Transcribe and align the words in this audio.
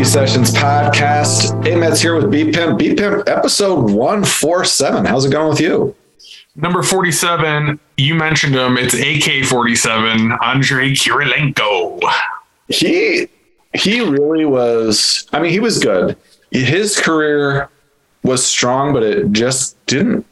Whiskey 0.00 0.18
Sessions 0.18 0.50
podcast. 0.52 1.66
Amet's 1.70 2.00
here 2.00 2.16
with 2.16 2.30
B 2.30 2.50
Pimp. 2.50 2.78
B 2.78 2.94
Pimp, 2.94 3.28
episode 3.28 3.90
147. 3.90 5.04
How's 5.04 5.26
it 5.26 5.30
going 5.30 5.50
with 5.50 5.60
you? 5.60 5.94
Number 6.56 6.82
47, 6.82 7.78
you 7.98 8.14
mentioned 8.14 8.54
him. 8.54 8.78
It's 8.78 8.94
AK 8.94 9.44
47, 9.44 10.32
Andrei 10.42 10.92
Kirilenko. 10.92 12.00
He 12.68 13.28
he 13.74 14.00
really 14.00 14.46
was 14.46 15.28
I 15.34 15.40
mean, 15.40 15.50
he 15.50 15.60
was 15.60 15.78
good. 15.78 16.16
His 16.50 16.98
career 16.98 17.68
was 18.22 18.42
strong, 18.42 18.94
but 18.94 19.02
it 19.02 19.30
just 19.32 19.76
didn't 19.84 20.24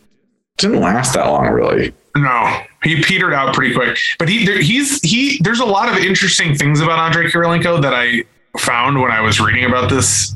didn't 0.56 0.80
last 0.80 1.12
that 1.12 1.26
long, 1.26 1.46
really. 1.48 1.92
No, 2.16 2.62
he 2.84 3.02
petered 3.02 3.34
out 3.34 3.54
pretty 3.54 3.74
quick. 3.74 3.98
But 4.18 4.30
he 4.30 4.46
there, 4.46 4.62
he's 4.62 5.02
he 5.02 5.38
there's 5.42 5.60
a 5.60 5.66
lot 5.66 5.90
of 5.92 5.98
interesting 5.98 6.54
things 6.54 6.80
about 6.80 6.98
Andrei 6.98 7.30
Kirilenko 7.30 7.82
that 7.82 7.92
I 7.92 8.24
found 8.58 9.00
when 9.00 9.10
I 9.10 9.20
was 9.20 9.40
reading 9.40 9.64
about 9.64 9.90
this 9.90 10.34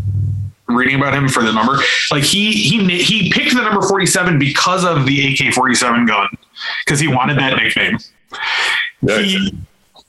reading 0.69 0.97
about 0.97 1.15
him 1.15 1.29
for 1.29 1.43
the 1.43 1.53
number. 1.53 1.79
Like 2.11 2.25
he 2.25 2.53
he 2.53 3.03
he 3.03 3.31
picked 3.33 3.55
the 3.55 3.63
number 3.63 3.87
47 3.87 4.39
because 4.39 4.85
of 4.85 5.07
the 5.07 5.33
AK-47 5.33 6.07
gun 6.07 6.29
because 6.85 7.01
he 7.01 7.09
wanted 7.09 7.39
that 7.39 7.57
nickname. 7.57 7.99
He 9.07 9.53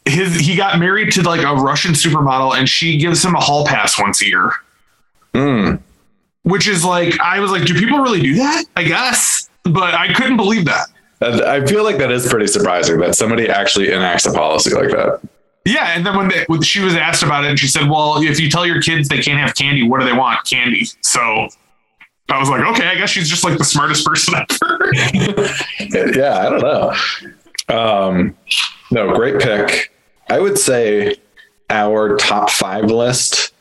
his 0.06 0.36
he 0.36 0.56
got 0.56 0.80
married 0.80 1.12
to 1.14 1.24
like 1.24 1.42
a 1.42 1.56
Russian 1.56 1.94
supermodel 1.94 2.58
and 2.58 2.68
she 2.68 2.98
gives 2.98 3.24
him 3.24 3.36
a 3.36 3.40
hall 3.40 3.66
pass 3.66 4.00
once 4.00 4.22
a 4.22 4.28
year. 4.28 4.52
Mm. 5.34 5.82
Which 6.44 6.68
is 6.68 6.84
like 6.84 7.20
I 7.20 7.40
was 7.40 7.52
like 7.52 7.66
do 7.66 7.74
people 7.74 8.00
really 8.00 8.22
do 8.22 8.36
that? 8.36 8.66
I 8.76 8.84
guess. 8.84 9.50
But 9.64 9.94
I 9.94 10.14
couldn't 10.14 10.38
believe 10.38 10.66
that. 10.66 10.88
I 11.22 11.66
feel 11.66 11.86
like 11.86 11.98
that 12.00 12.12
is 12.12 12.28
pretty 12.28 12.48
surprising 12.48 13.00
that 13.00 13.16
somebody 13.16 13.48
actually 13.48 13.94
enacts 13.94 14.26
a 14.26 14.34
policy 14.34 14.72
like 14.72 14.90
that. 14.90 15.22
Yeah, 15.66 15.94
and 15.96 16.06
then 16.06 16.18
when, 16.18 16.28
they, 16.28 16.44
when 16.48 16.62
she 16.62 16.82
was 16.82 16.94
asked 16.96 17.24
about 17.24 17.46
it, 17.46 17.50
and 17.50 17.60
she 17.60 17.68
said, 17.68 17.90
"Well, 17.90 18.22
if 18.22 18.40
you 18.40 18.50
tell 18.50 18.66
your 18.66 18.82
kids 18.82 19.08
they 19.08 19.22
can't 19.22 19.40
have 19.40 19.56
candy, 19.56 19.84
what 19.84 20.02
do 20.02 20.06
they 20.06 20.14
want? 20.14 20.46
Candy." 20.46 20.86
So 21.02 21.48
I 22.30 22.40
was 22.40 22.50
like, 22.50 22.62
"Okay, 22.62 22.88
I 22.88 22.96
guess 22.96 23.10
she's 23.10 23.30
just 23.30 23.44
like 23.44 23.58
the 23.58 23.64
smartest 23.64 24.06
person 24.06 24.36
ever." 24.62 24.92
yeah, 26.18 26.46
I 26.46 26.50
don't 26.50 26.62
know. 26.62 26.94
Um, 27.70 28.36
no, 28.92 29.16
great 29.16 29.42
pick. 29.42 29.94
I 30.30 30.40
would 30.40 30.58
say 30.58 31.16
our 31.70 32.18
top 32.18 32.50
five 32.50 32.86
list 32.86 33.54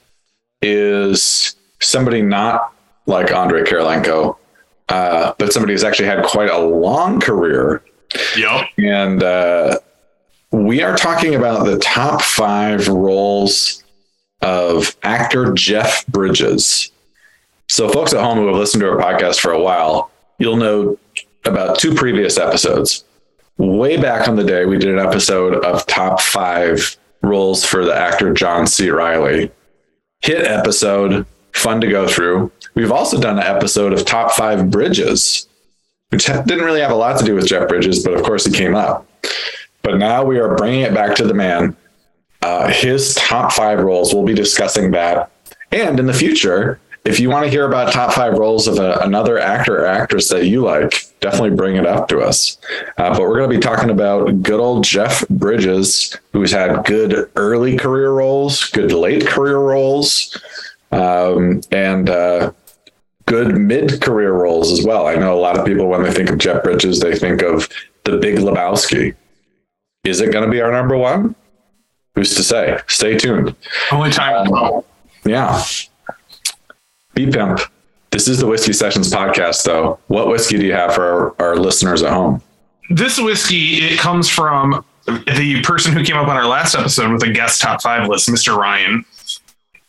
is 0.61 1.57
somebody 1.81 2.23
not 2.23 2.73
like 3.07 3.33
Andrei 3.33 3.63
Kirilenko, 3.63 4.37
uh, 4.89 5.35
but 5.39 5.53
somebody 5.53 5.73
who's 5.73 5.85
actually 5.85 6.07
had 6.07 6.25
quite 6.25 6.51
a 6.51 6.59
long 6.59 7.21
career. 7.21 7.83
Yep. 8.37 8.69
And 8.79 9.23
uh, 9.23 9.79
we 10.53 10.83
are 10.83 10.95
talking 10.95 11.35
about 11.35 11.65
the 11.65 11.79
top 11.79 12.21
five 12.21 12.87
roles 12.87 13.83
of 14.43 14.95
actor 15.03 15.53
Jeff 15.55 16.07
Bridges. 16.07 16.93
So, 17.69 17.89
folks 17.89 18.13
at 18.13 18.23
home 18.23 18.39
who 18.39 18.49
have 18.49 18.57
listened 18.57 18.83
to 18.83 18.91
our 18.91 18.99
podcast 18.99 19.41
for 19.41 19.53
a 19.53 19.61
while, 19.61 20.11
you'll 20.39 20.57
know 20.57 20.99
about 21.47 21.79
two 21.79 21.95
previous 21.95 22.37
episodes. 22.37 23.05
Way 23.57 23.97
back 23.97 24.29
on 24.29 24.37
the 24.37 24.45
day, 24.45 24.67
we 24.67 24.79
did 24.79 24.91
an 24.91 24.99
episode 24.99 25.65
of 25.65 25.87
top 25.87 26.21
five 26.21 26.97
roles 27.23 27.65
for 27.65 27.85
the 27.85 27.95
actor 27.95 28.33
John 28.35 28.67
C. 28.67 28.91
Reilly. 28.91 29.51
Hit 30.21 30.45
episode, 30.45 31.25
fun 31.53 31.81
to 31.81 31.87
go 31.87 32.07
through. 32.07 32.53
We've 32.75 32.93
also 32.93 33.19
done 33.19 33.39
an 33.39 33.45
episode 33.45 33.93
of 33.93 34.05
top 34.05 34.33
five 34.33 34.71
bridges, 34.71 35.49
which 36.11 36.27
didn't 36.27 36.65
really 36.65 36.81
have 36.81 36.91
a 36.91 36.97
lot 36.97 37.19
to 37.19 37.25
do 37.25 37.35
with 37.35 37.47
Jeff 37.47 37.69
Bridges, 37.69 38.05
but 38.05 38.15
of 38.15 38.23
course 38.23 38.45
he 38.45 38.53
came 38.53 38.75
up. 38.75 39.07
But 39.83 39.99
now 39.99 40.25
we 40.25 40.39
are 40.39 40.55
bringing 40.57 40.81
it 40.81 40.95
back 40.95 41.17
to 41.17 41.25
the 41.25 41.35
man. 41.35 41.77
Uh, 42.41 42.69
his 42.73 43.15
top 43.15 43.53
five 43.53 43.81
roles, 43.81 44.13
we'll 44.13 44.25
be 44.25 44.35
discussing 44.35 44.91
that. 44.93 45.31
And 45.71 45.99
in 45.99 46.07
the 46.07 46.13
future, 46.13 46.81
if 47.05 47.19
you 47.19 47.31
want 47.31 47.45
to 47.45 47.51
hear 47.51 47.67
about 47.67 47.93
top 47.93 48.13
five 48.13 48.35
roles 48.35 48.69
of 48.69 48.79
a, 48.79 48.99
another 49.01 49.39
actor 49.39 49.83
or 49.83 49.87
actress 49.87 50.29
that 50.29 50.47
you 50.47 50.63
like, 50.63 51.07
definitely 51.21 51.57
bring 51.57 51.77
it 51.77 51.87
up 51.87 52.09
to 52.09 52.21
us. 52.21 52.59
Uh, 52.97 53.11
but 53.11 53.23
we're 53.23 53.39
going 53.39 53.51
to 53.51 53.57
be 53.57 53.61
talking 53.61 53.91
about 53.91 54.43
good 54.43 54.61
old 54.61 54.85
Jeff 54.85 55.27
Bridges, 55.29 56.17
who's 56.33 56.53
had 56.53 56.85
good 56.85 57.31
early 57.37 57.77
career 57.77 58.13
roles, 58.13 58.69
good 58.71 58.93
late 58.93 59.27
career 59.27 59.59
roles, 59.59 60.37
um, 60.93 61.61
and 61.73 62.09
uh, 62.09 62.53
good 63.27 63.57
mid 63.57 64.01
career 64.01 64.33
roles 64.33 64.71
as 64.71 64.85
well. 64.85 65.07
I 65.07 65.15
know 65.15 65.37
a 65.37 65.41
lot 65.41 65.59
of 65.59 65.67
people, 65.67 65.87
when 65.89 66.03
they 66.03 66.13
think 66.13 66.31
of 66.31 66.39
Jeff 66.39 66.63
Bridges, 66.63 67.01
they 67.01 67.17
think 67.17 67.43
of 67.43 67.69
the 68.05 68.19
Big 68.19 68.39
Lebowski. 68.39 69.15
Is 70.05 70.21
it 70.21 70.33
going 70.33 70.45
to 70.45 70.51
be 70.51 70.61
our 70.61 70.73
number 70.73 70.97
one? 70.97 71.35
Who's 72.15 72.35
to 72.35 72.43
say? 72.43 72.79
Stay 72.89 73.17
tuned. 73.17 73.55
Only 73.93 74.11
time 74.11 74.51
will 74.51 74.79
um, 74.79 74.85
Yeah. 75.25 75.63
B 77.15 77.31
Pimp. 77.31 77.61
This 78.11 78.27
is 78.29 78.41
the 78.41 78.47
Whiskey 78.47 78.73
Sessions 78.73 79.11
podcast, 79.11 79.63
though. 79.65 79.99
What 80.09 80.27
whiskey 80.29 80.59
do 80.59 80.67
you 80.67 80.73
have 80.73 80.95
for 80.95 81.35
our, 81.41 81.51
our 81.51 81.57
listeners 81.57 82.03
at 82.03 82.13
home? 82.13 82.43
This 82.91 83.19
whiskey, 83.19 83.77
it 83.77 83.99
comes 83.99 84.29
from 84.29 84.85
the 85.07 85.63
person 85.63 85.93
who 85.93 86.05
came 86.05 86.17
up 86.17 86.29
on 86.29 86.37
our 86.37 86.47
last 86.47 86.75
episode 86.75 87.13
with 87.13 87.23
a 87.23 87.33
guest 87.33 87.61
top 87.63 87.81
five 87.81 88.09
list, 88.09 88.29
Mr. 88.29 88.57
Ryan. 88.57 89.05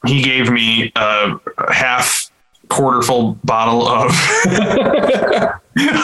He 0.06 0.22
gave 0.22 0.50
me 0.52 0.92
a 0.96 1.34
half 1.74 2.30
quarter 2.74 3.02
full 3.02 3.38
bottle 3.44 3.88
of 3.88 4.10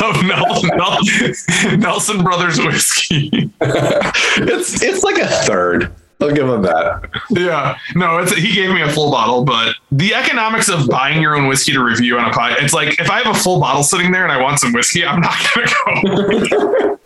of 0.01 0.23
Nelson, 0.23 1.79
Nelson 1.79 2.23
Brothers 2.23 2.59
whiskey. 2.59 3.29
it's 3.61 4.81
it's 4.81 5.03
like 5.03 5.17
a 5.17 5.27
third. 5.27 5.91
I'll 6.21 6.31
give 6.33 6.49
him 6.49 6.61
that. 6.63 7.09
Yeah, 7.29 7.77
no, 7.95 8.17
it's 8.17 8.33
he 8.33 8.51
gave 8.53 8.71
me 8.71 8.81
a 8.81 8.91
full 8.91 9.09
bottle, 9.09 9.45
but 9.45 9.75
the 9.91 10.13
economics 10.13 10.67
of 10.67 10.89
buying 10.89 11.21
your 11.21 11.35
own 11.35 11.47
whiskey 11.47 11.71
to 11.71 11.81
review 11.83 12.17
on 12.17 12.29
a 12.29 12.33
pod, 12.33 12.57
it's 12.59 12.73
like 12.73 12.99
if 12.99 13.09
I 13.09 13.21
have 13.21 13.33
a 13.33 13.39
full 13.39 13.59
bottle 13.59 13.83
sitting 13.83 14.11
there 14.11 14.23
and 14.23 14.31
I 14.31 14.41
want 14.41 14.59
some 14.59 14.73
whiskey, 14.73 15.05
I'm 15.05 15.21
not 15.21 15.35
gonna 15.55 16.49
go 16.49 16.99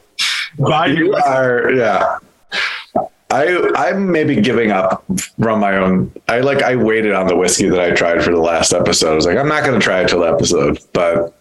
buy 0.57 0.87
you 0.97 1.13
are 1.15 1.71
yeah. 1.71 2.17
I 3.33 3.71
I'm 3.75 4.11
maybe 4.11 4.39
giving 4.39 4.71
up 4.71 5.03
from 5.41 5.59
my 5.59 5.77
own. 5.77 6.11
I 6.27 6.41
like 6.41 6.61
I 6.61 6.75
waited 6.75 7.13
on 7.13 7.25
the 7.25 7.35
whiskey 7.35 7.67
that 7.67 7.79
I 7.79 7.91
tried 7.91 8.23
for 8.23 8.31
the 8.31 8.39
last 8.39 8.73
episode. 8.73 9.11
I 9.11 9.15
was 9.15 9.25
like, 9.25 9.37
I'm 9.37 9.47
not 9.47 9.63
going 9.63 9.79
to 9.79 9.83
try 9.83 10.01
it 10.01 10.09
till 10.09 10.19
the 10.19 10.31
episode, 10.31 10.79
but 10.93 11.35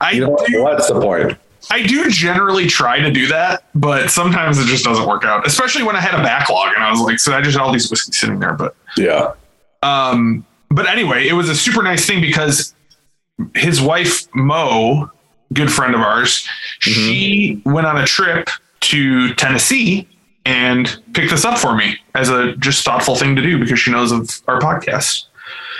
I 0.00 0.12
you 0.12 0.20
know 0.20 0.38
do, 0.46 0.62
what's 0.62 0.88
the 0.88 1.00
point? 1.00 1.38
I 1.70 1.86
do 1.86 2.10
generally 2.10 2.66
try 2.66 3.00
to 3.00 3.10
do 3.10 3.26
that, 3.28 3.64
but 3.74 4.10
sometimes 4.10 4.58
it 4.58 4.66
just 4.66 4.84
doesn't 4.84 5.06
work 5.06 5.24
out. 5.24 5.46
Especially 5.46 5.82
when 5.82 5.96
I 5.96 6.00
had 6.00 6.18
a 6.18 6.22
backlog 6.22 6.74
and 6.74 6.84
I 6.84 6.90
was 6.90 7.00
like, 7.00 7.18
so 7.18 7.32
I 7.32 7.40
just 7.40 7.56
had 7.56 7.64
all 7.64 7.72
these 7.72 7.90
whiskeys 7.90 8.18
sitting 8.20 8.38
there. 8.38 8.52
But 8.52 8.76
yeah. 8.96 9.32
Um. 9.82 10.44
But 10.70 10.86
anyway, 10.86 11.26
it 11.26 11.32
was 11.32 11.48
a 11.48 11.54
super 11.54 11.82
nice 11.82 12.06
thing 12.06 12.20
because 12.20 12.74
his 13.54 13.80
wife 13.80 14.28
Mo, 14.34 15.10
good 15.54 15.72
friend 15.72 15.94
of 15.94 16.02
ours, 16.02 16.46
mm-hmm. 16.82 16.90
she 16.90 17.62
went 17.64 17.86
on 17.86 17.96
a 17.96 18.04
trip 18.04 18.50
to 18.80 19.34
Tennessee 19.34 20.06
and 20.44 21.02
picked 21.12 21.30
this 21.30 21.44
up 21.44 21.58
for 21.58 21.76
me 21.76 21.98
as 22.14 22.28
a 22.28 22.56
just 22.56 22.84
thoughtful 22.84 23.16
thing 23.16 23.36
to 23.36 23.42
do 23.42 23.58
because 23.58 23.78
she 23.78 23.90
knows 23.90 24.12
of 24.12 24.28
our 24.48 24.60
podcast. 24.60 25.26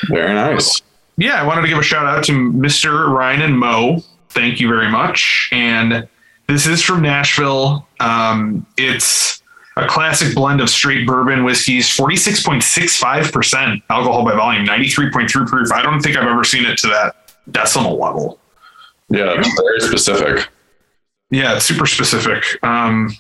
Very 0.09 0.35
nice. 0.35 0.83
Yeah, 1.17 1.41
I 1.41 1.47
wanted 1.47 1.63
to 1.63 1.69
give 1.69 1.79
a 1.79 1.83
shout 1.83 2.07
out 2.07 2.25
to 2.25 2.33
Mr. 2.33 3.09
Ryan 3.09 3.43
and 3.43 3.59
Mo. 3.59 4.03
Thank 4.31 4.61
you 4.61 4.69
very 4.69 4.89
much. 4.91 5.49
And 5.53 6.09
this 6.47 6.67
is 6.67 6.83
from 6.83 7.03
Nashville. 7.03 7.87
Um, 8.01 8.67
it's 8.77 9.43
a 9.77 9.87
classic 9.87 10.35
blend 10.35 10.61
of 10.61 10.69
straight 10.71 11.07
bourbon 11.07 11.45
whiskeys, 11.45 11.89
46.65% 11.89 13.83
alcohol 13.91 14.25
by 14.25 14.35
volume, 14.35 14.67
93.3 14.67 15.47
proof. 15.47 15.73
I 15.73 15.83
don't 15.83 16.01
think 16.01 16.17
I've 16.17 16.27
ever 16.27 16.45
seen 16.45 16.65
it 16.65 16.79
to 16.79 16.89
that 16.89 17.33
decimal 17.51 17.99
level. 17.99 18.39
Yeah, 19.09 19.35
it's 19.37 19.61
very 19.61 19.81
specific. 19.81 20.49
Yeah, 21.31 21.57
it's 21.57 21.65
super 21.65 21.87
specific. 21.87 22.45
Um, 22.65 23.11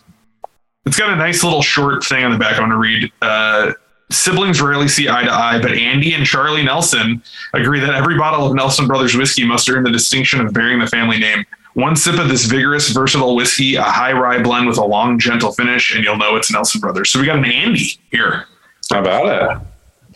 it's 0.87 0.99
got 0.99 1.11
a 1.11 1.17
nice 1.17 1.44
little 1.44 1.62
short 1.62 2.05
thing 2.05 2.25
on 2.25 2.32
the 2.32 2.38
back. 2.38 2.56
I 2.56 2.61
want 2.61 2.73
to 2.73 2.79
read. 2.79 3.12
Uh, 3.21 3.73
siblings 4.11 4.61
rarely 4.61 4.88
see 4.88 5.09
eye 5.09 5.25
to 5.25 5.32
eye, 5.32 5.61
but 5.61 5.73
Andy 5.73 6.15
and 6.15 6.27
Charlie 6.27 6.62
Nelson 6.62 7.23
agree 7.55 7.81
that 7.81 7.94
every 7.94 8.19
bottle 8.19 8.47
of 8.47 8.55
Nelson 8.55 8.87
Brothers 8.87 9.15
whiskey 9.15 9.47
must 9.47 9.69
earn 9.71 9.85
the 9.85 9.91
distinction 9.91 10.41
of 10.41 10.53
bearing 10.53 10.79
the 10.79 10.87
family 10.87 11.19
name. 11.19 11.44
One 11.75 11.94
sip 11.94 12.19
of 12.19 12.29
this 12.29 12.47
vigorous, 12.47 12.91
versatile 12.91 13.37
whiskey, 13.37 13.77
a 13.77 13.82
high 13.82 14.12
rye 14.12 14.43
blend 14.43 14.67
with 14.67 14.79
a 14.79 14.85
long, 14.85 15.19
gentle 15.19 15.53
finish, 15.53 15.94
and 15.94 16.03
you'll 16.03 16.17
know 16.17 16.35
it's 16.35 16.50
Nelson 16.50 16.81
Brothers. 16.81 17.11
So 17.11 17.21
we 17.21 17.27
got 17.27 17.38
an 17.38 17.44
Andy 17.44 18.00
here. 18.11 18.47
How 18.91 19.00
about 19.00 19.27
it? 19.27 19.67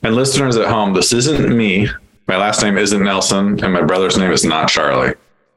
And 0.02 0.16
listeners 0.16 0.56
at 0.56 0.68
home, 0.68 0.92
this 0.94 1.12
isn't 1.12 1.56
me. 1.56 1.88
My 2.26 2.36
last 2.36 2.62
name 2.62 2.76
isn't 2.76 3.02
Nelson, 3.02 3.62
and 3.62 3.72
my 3.72 3.82
brother's 3.82 4.18
name 4.18 4.32
is 4.32 4.44
not 4.44 4.68
Charlie. 4.68 5.14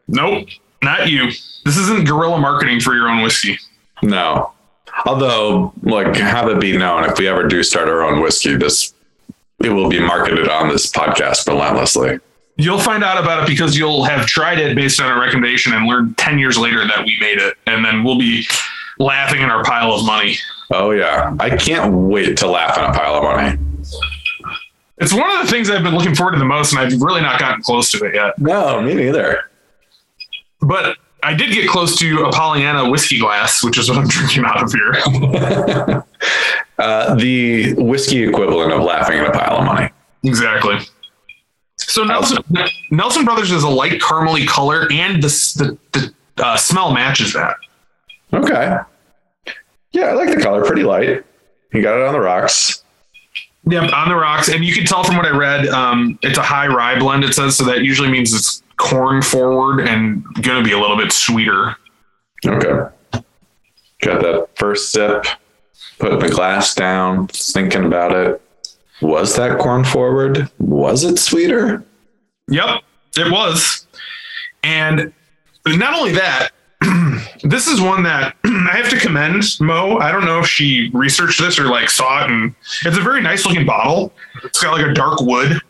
Nope, 0.08 0.48
not 0.84 1.10
you. 1.10 1.26
This 1.66 1.78
isn't 1.78 2.08
guerrilla 2.08 2.40
marketing 2.40 2.80
for 2.80 2.94
your 2.94 3.10
own 3.10 3.24
whiskey. 3.24 3.58
No, 4.04 4.54
Although, 5.06 5.74
like, 5.84 6.16
have 6.16 6.50
it 6.50 6.60
be 6.60 6.78
known 6.78 7.04
if 7.04 7.18
we 7.18 7.28
ever 7.28 7.48
do 7.48 7.64
start 7.64 7.88
our 7.88 8.04
own 8.04 8.22
whiskey, 8.22 8.56
this 8.56 8.94
it 9.64 9.70
will 9.70 9.90
be 9.90 10.00
marketed 10.00 10.50
on 10.50 10.70
this 10.70 10.92
podcast 10.92 11.48
relentlessly. 11.48 12.20
You'll 12.58 12.80
find 12.80 13.04
out 13.04 13.22
about 13.22 13.44
it 13.44 13.48
because 13.48 13.78
you'll 13.78 14.04
have 14.04 14.26
tried 14.26 14.60
it 14.60 14.76
based 14.76 15.00
on 15.00 15.16
a 15.16 15.20
recommendation 15.20 15.74
and 15.74 15.86
learned 15.86 16.18
10 16.18 16.40
years 16.40 16.58
later 16.58 16.86
that 16.88 17.06
we 17.06 17.18
made 17.20 17.38
it. 17.38 17.56
And 17.68 17.86
then 17.86 18.04
we'll 18.04 18.18
be 18.18 18.48
laughing 19.00 19.42
in 19.42 19.50
our 19.50 19.64
pile 19.64 19.92
of 19.94 20.06
money. 20.06 20.38
Oh 20.72 20.92
yeah, 20.92 21.36
I 21.40 21.56
can't 21.56 21.94
wait 21.94 22.38
to 22.38 22.48
laugh 22.48 22.78
in 22.78 22.84
a 22.84 22.94
pile 22.94 23.16
of 23.16 23.24
money. 23.24 23.58
It's 25.00 25.14
one 25.14 25.30
of 25.30 25.46
the 25.46 25.52
things 25.52 25.70
I've 25.70 25.84
been 25.84 25.96
looking 25.96 26.16
forward 26.16 26.34
to 26.34 26.40
the 26.40 26.46
most, 26.46 26.74
and 26.74 26.82
I've 26.82 27.00
really 27.00 27.22
not 27.22 27.40
gotten 27.40 27.62
close 27.62 27.92
to 27.92 28.04
it 28.06 28.16
yet. 28.16 28.40
No, 28.40 28.82
me 28.82 28.96
neither. 28.96 29.50
But 30.60 30.98
I 31.24 31.34
did 31.34 31.52
get 31.52 31.68
close 31.68 31.98
to 32.00 32.26
a 32.26 32.32
Pollyanna 32.32 32.90
whiskey 32.90 33.20
glass, 33.20 33.64
which 33.64 33.78
is 33.78 33.90
what 33.90 33.98
I'm 34.00 34.08
drinking 34.08 34.46
out 34.46 34.64
of 34.64 34.72
here. 34.72 36.04
uh, 36.80 37.16
the 37.16 37.74
whiskey 37.74 38.24
equivalent 38.24 38.72
of 38.72 38.82
laughing 38.84 39.20
in 39.20 39.26
a 39.26 39.32
pile 39.32 39.58
of 39.58 39.66
money. 39.66 39.90
Exactly. 40.24 40.78
So 41.78 42.04
Nelson 42.04 42.44
Nelson 42.92 43.26
Brothers 43.26 43.52
is 43.52 43.64
a 43.64 43.70
light 43.70 44.00
caramely 44.02 44.48
color, 44.48 44.88
and 44.92 45.22
the 45.22 45.78
the, 45.94 46.14
the 46.36 46.46
uh, 46.46 46.58
smell 46.58 46.92
matches 46.92 47.34
that. 47.34 47.56
Okay. 48.34 48.78
Yeah, 49.92 50.06
I 50.06 50.14
like 50.14 50.36
the 50.36 50.42
color. 50.42 50.66
Pretty 50.66 50.84
light. 50.84 51.24
You 51.74 51.82
got 51.82 51.98
it 51.98 52.06
on 52.06 52.14
the 52.14 52.20
rocks. 52.20 52.84
Yeah, 53.70 53.86
on 53.88 54.10
the 54.10 54.16
rocks, 54.16 54.48
and 54.48 54.64
you 54.64 54.74
can 54.74 54.86
tell 54.86 55.04
from 55.04 55.18
what 55.18 55.26
I 55.26 55.32
read, 55.32 55.68
um, 55.68 56.18
it's 56.22 56.38
a 56.38 56.44
high 56.44 56.68
rye 56.68 56.98
blend. 56.98 57.24
It 57.24 57.34
says 57.34 57.58
so 57.58 57.66
that 57.66 57.84
usually 57.84 58.10
means 58.10 58.34
it's 58.34 58.64
corn 58.78 59.22
forward 59.22 59.82
and 59.82 60.24
going 60.42 60.64
to 60.64 60.68
be 60.68 60.74
a 60.74 60.80
little 60.80 60.98
bit 60.98 61.12
sweeter. 61.12 61.76
Okay. 62.46 62.94
Got 64.02 64.22
that 64.22 64.48
first 64.56 64.92
sip, 64.92 65.26
putting 66.00 66.20
the 66.20 66.30
glass 66.30 66.76
down, 66.76 67.28
thinking 67.28 67.86
about 67.86 68.14
it. 68.14 68.42
Was 69.02 69.36
that 69.36 69.60
corn 69.60 69.84
forward? 69.84 70.50
Was 70.60 71.04
it 71.04 71.20
sweeter? 71.20 71.84
Yep, 72.50 72.84
it 73.18 73.32
was. 73.32 73.88
And 74.64 75.14
not 75.66 75.94
only 75.94 76.14
that, 76.14 76.50
this 77.44 77.68
is 77.68 77.82
one 77.82 78.04
that 78.04 78.36
I 78.44 78.78
have 78.78 78.90
to 78.90 79.00
commend 79.00 79.44
Mo. 79.60 79.98
I 79.98 80.12
don't 80.12 80.26
know 80.26 80.40
if 80.40 80.48
she 80.48 80.90
researched 80.94 81.40
this 81.40 81.60
or 81.60 81.66
like 81.66 81.90
saw 81.90 82.24
it, 82.24 82.32
and 82.32 82.56
it's 82.86 82.98
a 82.98 83.02
very 83.02 83.22
nice 83.22 83.46
looking 83.46 83.66
bottle. 83.66 84.14
It's 84.44 84.62
got 84.62 84.78
like 84.78 84.86
a 84.86 84.94
dark 84.94 85.20
wood 85.22 85.62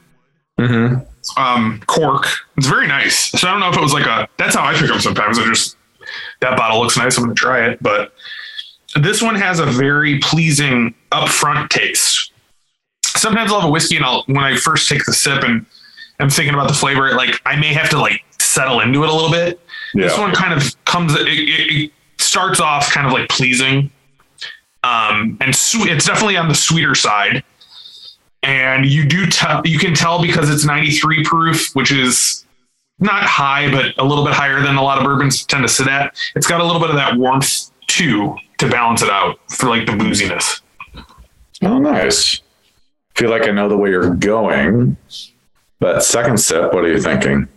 mm-hmm. 0.59 1.03
Um, 1.35 1.81
cork. 1.87 2.27
It's 2.57 2.67
very 2.67 2.87
nice. 2.87 3.31
So 3.31 3.47
I 3.47 3.51
don't 3.51 3.59
know 3.59 3.69
if 3.69 3.77
it 3.77 3.81
was 3.81 3.93
like 3.93 4.05
a. 4.05 4.27
That's 4.37 4.55
how 4.55 4.65
I 4.65 4.73
pick 4.73 4.87
them 4.87 4.99
sometimes. 4.99 5.39
I 5.39 5.45
just 5.45 5.77
that 6.41 6.57
bottle 6.57 6.81
looks 6.81 6.97
nice. 6.97 7.17
I'm 7.17 7.23
gonna 7.23 7.35
try 7.35 7.67
it, 7.67 7.81
but 7.81 8.13
this 8.95 9.21
one 9.21 9.35
has 9.35 9.59
a 9.59 9.65
very 9.65 10.19
pleasing 10.19 10.93
upfront 11.11 11.69
taste. 11.69 12.31
Sometimes 13.03 13.51
I'll 13.51 13.61
have 13.61 13.69
a 13.69 13.71
whiskey 13.71 13.97
and 13.97 14.05
I'll 14.05 14.23
when 14.27 14.43
I 14.43 14.55
first 14.55 14.87
take 14.87 15.05
the 15.05 15.13
sip 15.13 15.43
and 15.43 15.65
I'm 16.19 16.29
thinking 16.29 16.53
about 16.53 16.67
the 16.67 16.73
flavor, 16.73 17.13
like 17.13 17.41
I 17.45 17.55
may 17.55 17.73
have 17.73 17.89
to 17.89 17.99
like 17.99 18.23
settle 18.39 18.79
into 18.79 19.03
it 19.03 19.09
a 19.09 19.13
little 19.13 19.31
bit 19.31 19.59
yeah. 19.93 20.07
This 20.07 20.17
one 20.17 20.33
kind 20.33 20.53
of 20.53 20.85
comes. 20.85 21.15
It, 21.15 21.27
it, 21.27 21.83
it 21.85 21.91
starts 22.17 22.59
off 22.59 22.91
kind 22.91 23.07
of 23.07 23.13
like 23.13 23.29
pleasing, 23.29 23.91
um, 24.83 25.37
and 25.41 25.55
sweet. 25.55 25.91
It's 25.91 26.05
definitely 26.05 26.37
on 26.37 26.47
the 26.47 26.55
sweeter 26.55 26.95
side. 26.95 27.43
And 28.43 28.85
you 28.85 29.05
do 29.05 29.25
tell 29.27 29.61
you 29.65 29.79
can 29.79 29.93
tell 29.93 30.21
because 30.21 30.49
it's 30.49 30.63
93 30.63 31.23
proof, 31.23 31.69
which 31.73 31.91
is 31.91 32.45
not 32.99 33.23
high, 33.23 33.69
but 33.71 33.97
a 33.97 34.05
little 34.05 34.23
bit 34.23 34.33
higher 34.33 34.61
than 34.61 34.75
a 34.75 34.83
lot 34.83 34.97
of 34.97 35.03
bourbons 35.03 35.45
tend 35.45 35.63
to 35.63 35.69
sit 35.69 35.87
at. 35.87 36.15
It's 36.35 36.47
got 36.47 36.61
a 36.61 36.63
little 36.63 36.81
bit 36.81 36.89
of 36.89 36.95
that 36.95 37.17
warmth 37.17 37.71
too 37.87 38.35
to 38.57 38.69
balance 38.69 39.01
it 39.01 39.09
out 39.09 39.39
for 39.49 39.69
like 39.69 39.85
the 39.85 39.93
booziness. 39.93 40.61
Oh, 41.61 41.79
nice. 41.79 42.41
Feel 43.15 43.29
like 43.31 43.47
I 43.47 43.51
know 43.51 43.67
the 43.67 43.77
way 43.77 43.89
you're 43.89 44.13
going. 44.13 44.97
But 45.79 46.03
second 46.03 46.39
sip, 46.39 46.73
what 46.73 46.83
are 46.83 46.91
you 46.91 47.01
thinking? 47.01 47.47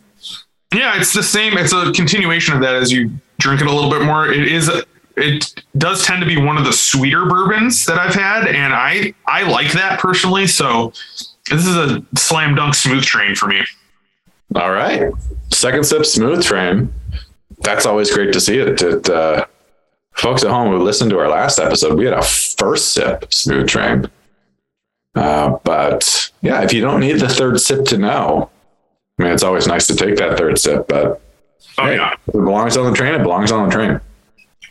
Yeah, 0.75 0.99
it's 0.99 1.13
the 1.13 1.23
same. 1.23 1.59
It's 1.59 1.73
a 1.73 1.93
continuation 1.93 2.55
of 2.55 2.61
that 2.63 2.75
as 2.75 2.93
you 2.93 3.11
drink 3.39 3.61
it 3.61 3.67
a 3.67 3.73
little 3.73 3.91
bit 3.91 4.03
more. 4.03 4.31
It 4.31 4.47
is 4.47 4.71
it 5.17 5.63
does 5.77 6.05
tend 6.05 6.21
to 6.21 6.27
be 6.27 6.37
one 6.37 6.57
of 6.57 6.65
the 6.65 6.73
sweeter 6.73 7.27
bourbons 7.27 7.85
that 7.87 7.99
I've 7.99 8.15
had, 8.15 8.47
and 8.47 8.73
I 8.73 9.15
I 9.27 9.43
like 9.43 9.73
that 9.73 10.01
personally. 10.01 10.47
So 10.47 10.93
this 11.51 11.67
is 11.67 11.77
a 11.77 12.03
slam 12.17 12.55
dunk 12.55 12.75
smooth 12.75 13.03
train 13.03 13.35
for 13.35 13.47
me. 13.47 13.63
All 14.55 14.73
right, 14.73 15.13
second 15.51 15.85
sip 15.85 16.05
smooth 16.05 16.45
train. 16.45 16.93
That's 17.61 17.87
always 17.87 18.11
great 18.11 18.33
to 18.33 18.41
see 18.41 18.59
it. 18.59 18.81
it 18.81 19.09
uh, 19.09 19.47
folks 20.13 20.45
at 20.45 20.51
home 20.51 20.73
who 20.73 20.79
listened 20.79 21.11
to 21.11 21.19
our 21.19 21.29
last 21.29 21.59
episode, 21.59 21.99
we 21.99 22.05
had 22.05 22.15
a 22.15 22.23
first 22.23 22.93
sip 22.93 23.33
smooth 23.33 23.69
train. 23.69 24.11
Uh, 25.15 25.59
but 25.65 26.31
yeah, 26.41 26.63
if 26.63 26.73
you 26.73 26.81
don't 26.81 27.01
need 27.01 27.19
the 27.19 27.29
third 27.29 27.61
sip 27.61 27.85
to 27.87 27.99
know, 27.99 28.51
I 29.19 29.23
mean, 29.23 29.33
it's 29.33 29.43
always 29.43 29.67
nice 29.67 29.87
to 29.89 29.97
take 29.97 30.17
that 30.17 30.39
third 30.39 30.59
sip, 30.59 30.89
but 30.89 31.21
oh, 31.79 31.85
hey, 31.85 31.97
yeah. 31.97 32.15
it 32.27 32.33
belongs 32.33 32.77
on 32.77 32.91
the 32.91 32.97
train. 32.97 33.15
It 33.15 33.23
belongs 33.23 33.53
on 33.53 33.69
the 33.69 33.75
train. 33.75 34.01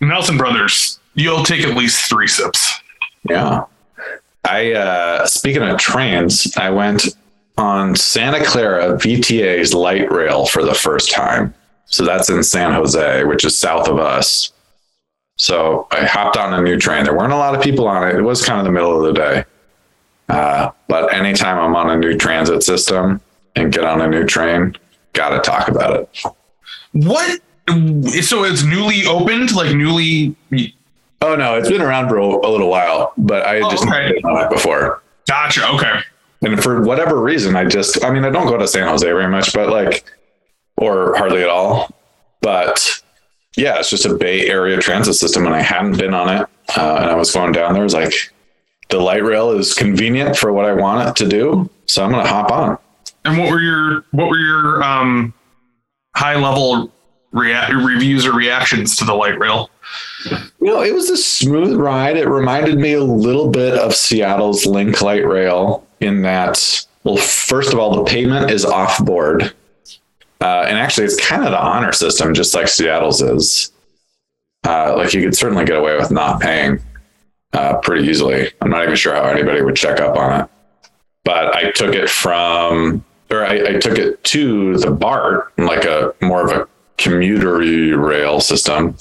Nelson 0.02 0.38
Brothers, 0.38 1.00
you'll 1.16 1.44
take 1.44 1.66
at 1.66 1.76
least 1.76 2.10
three 2.10 2.28
sips. 2.28 2.80
Yeah. 3.30 3.66
I, 4.46 4.74
uh, 4.74 5.26
speaking 5.26 5.64
of 5.64 5.78
trains, 5.78 6.56
I 6.58 6.70
went 6.70 7.08
on 7.58 7.96
Santa 7.96 8.44
Clara 8.44 8.96
VTA's 8.98 9.74
light 9.74 10.10
rail 10.12 10.46
for 10.46 10.64
the 10.64 10.74
first 10.74 11.12
time. 11.12 11.54
So 11.86 12.06
that's 12.06 12.30
in 12.30 12.44
San 12.44 12.72
Jose, 12.72 13.24
which 13.26 13.44
is 13.44 13.58
south 13.58 13.88
of 13.90 14.00
us. 14.00 14.52
So 15.38 15.88
I 15.92 16.06
hopped 16.06 16.38
on 16.38 16.54
a 16.54 16.62
new 16.62 16.78
train. 16.78 17.04
There 17.04 17.16
weren't 17.16 17.34
a 17.34 17.38
lot 17.38 17.56
of 17.56 17.62
people 17.62 17.88
on 17.88 18.08
it. 18.08 18.16
It 18.16 18.22
was 18.22 18.46
kind 18.46 18.60
of 18.60 18.66
the 18.66 18.72
middle 18.72 18.98
of 18.98 19.14
the 19.14 19.14
day. 19.14 19.46
Uh, 20.30 20.72
but 20.88 21.14
anytime 21.14 21.58
I'm 21.58 21.76
on 21.76 21.90
a 21.90 21.98
new 21.98 22.18
transit 22.18 22.64
system, 22.64 23.22
and 23.56 23.74
get 23.74 23.84
on 23.84 24.02
a 24.02 24.08
new 24.08 24.26
train, 24.26 24.76
got 25.14 25.30
to 25.30 25.40
talk 25.40 25.68
about 25.68 26.00
it. 26.00 26.24
What? 26.94 27.42
So 28.22 28.44
it's 28.44 28.64
newly 28.64 29.06
opened, 29.06 29.54
like 29.54 29.76
newly. 29.76 30.36
Oh 31.22 31.36
no, 31.36 31.56
it's 31.58 31.70
been 31.70 31.82
around 31.82 32.10
for 32.10 32.18
a, 32.18 32.26
a 32.26 32.50
little 32.50 32.70
while, 32.70 33.14
but 33.18 33.46
I 33.46 33.60
oh, 33.60 33.70
just 33.70 33.86
okay. 33.86 34.14
been 34.14 34.26
on 34.26 34.46
it 34.46 34.50
before. 34.50 35.02
Gotcha. 35.28 35.68
Okay. 35.76 36.00
And 36.42 36.64
for 36.64 36.82
whatever 36.82 37.22
reason, 37.22 37.56
I 37.56 37.66
just, 37.66 38.04
I 38.04 38.12
mean, 38.12 38.24
I 38.24 38.30
don't 38.30 38.48
go 38.48 38.58
to 38.58 38.68
San 38.68 38.88
Jose 38.88 39.06
very 39.06 39.28
much, 39.28 39.54
but 39.54 39.70
like, 39.70 40.06
or 40.78 41.16
hardly 41.18 41.44
at 41.44 41.50
all. 41.50 41.94
But 42.42 43.02
yeah, 43.58 43.78
it's 43.80 43.90
just 43.90 44.06
a 44.06 44.14
Bay 44.14 44.48
Area 44.48 44.78
transit 44.80 45.16
system, 45.16 45.46
and 45.46 45.54
I 45.54 45.62
hadn't 45.62 45.98
been 45.98 46.14
on 46.14 46.30
it. 46.30 46.48
Uh, 46.78 47.00
and 47.02 47.10
I 47.10 47.16
was 47.16 47.34
going 47.34 47.52
down 47.52 47.74
there. 47.74 47.82
I 47.82 47.84
was 47.84 47.94
like, 47.94 48.14
the 48.90 49.00
light 49.00 49.24
rail 49.24 49.52
is 49.52 49.74
convenient 49.74 50.38
for 50.38 50.54
what 50.54 50.66
I 50.66 50.74
want 50.74 51.10
it 51.10 51.16
to 51.24 51.30
do, 51.30 51.70
so 51.86 52.04
I'm 52.04 52.12
going 52.12 52.24
to 52.24 52.30
hop 52.30 52.52
on. 52.52 52.78
And 53.26 53.38
what 53.38 53.52
were 53.52 53.60
your 53.60 54.06
what 54.12 54.30
were 54.30 54.38
your 54.38 54.82
um, 54.82 55.34
high 56.16 56.36
level 56.36 56.92
rea- 57.32 57.74
reviews 57.74 58.26
or 58.26 58.34
reactions 58.34 58.96
to 58.98 59.06
the 59.06 59.14
light 59.14 59.40
rail? 59.40 59.70
You 60.26 60.68
know, 60.68 60.82
it 60.82 60.94
was 60.94 61.10
a 61.10 61.18
smooth 61.18 61.76
ride. 61.76 62.18
It 62.18 62.28
reminded 62.28 62.78
me 62.78 62.94
a 62.94 63.04
little 63.04 63.50
bit 63.50 63.76
of 63.76 63.96
Seattle's 63.96 64.66
Link 64.66 65.02
light 65.02 65.26
rail 65.26 65.86
in 66.00 66.22
that, 66.24 66.86
well, 67.04 67.18
first 67.18 67.74
of 67.74 67.80
all, 67.80 67.96
the 67.96 68.10
payment 68.10 68.52
is 68.52 68.66
off 68.66 69.04
board. 69.04 69.54
Uh, 70.42 70.66
and 70.68 70.78
actually, 70.78 71.06
it's 71.06 71.20
kind 71.26 71.44
of 71.44 71.52
the 71.52 71.60
honor 71.60 71.92
system, 71.92 72.34
just 72.34 72.54
like 72.54 72.68
Seattle's 72.68 73.22
is. 73.22 73.72
Uh, 74.66 74.96
like 74.98 75.14
you 75.14 75.22
could 75.22 75.36
certainly 75.36 75.66
get 75.66 75.78
away 75.78 75.96
with 75.96 76.12
not 76.12 76.42
paying 76.42 76.80
uh, 77.54 77.78
pretty 77.78 78.08
easily. 78.08 78.52
I'm 78.62 78.70
not 78.70 78.84
even 78.84 78.96
sure 78.96 79.14
how 79.14 79.24
anybody 79.24 79.62
would 79.62 79.76
check 79.76 80.00
up 80.02 80.18
on 80.18 80.42
it. 80.42 80.50
But 81.24 81.56
I 81.56 81.72
took 81.72 81.96
it 81.96 82.10
from 82.10 83.04
or 83.32 83.46
I, 83.46 83.76
I 83.76 83.80
took 83.80 83.98
it 83.98 84.24
to 84.26 84.78
the 84.78 84.92
BART, 84.92 85.54
like 85.58 85.86
a 85.86 86.14
more 86.22 86.44
of 86.44 86.52
a 86.52 86.68
commuter 87.00 87.58
rail 87.98 88.40
system. 88.40 88.96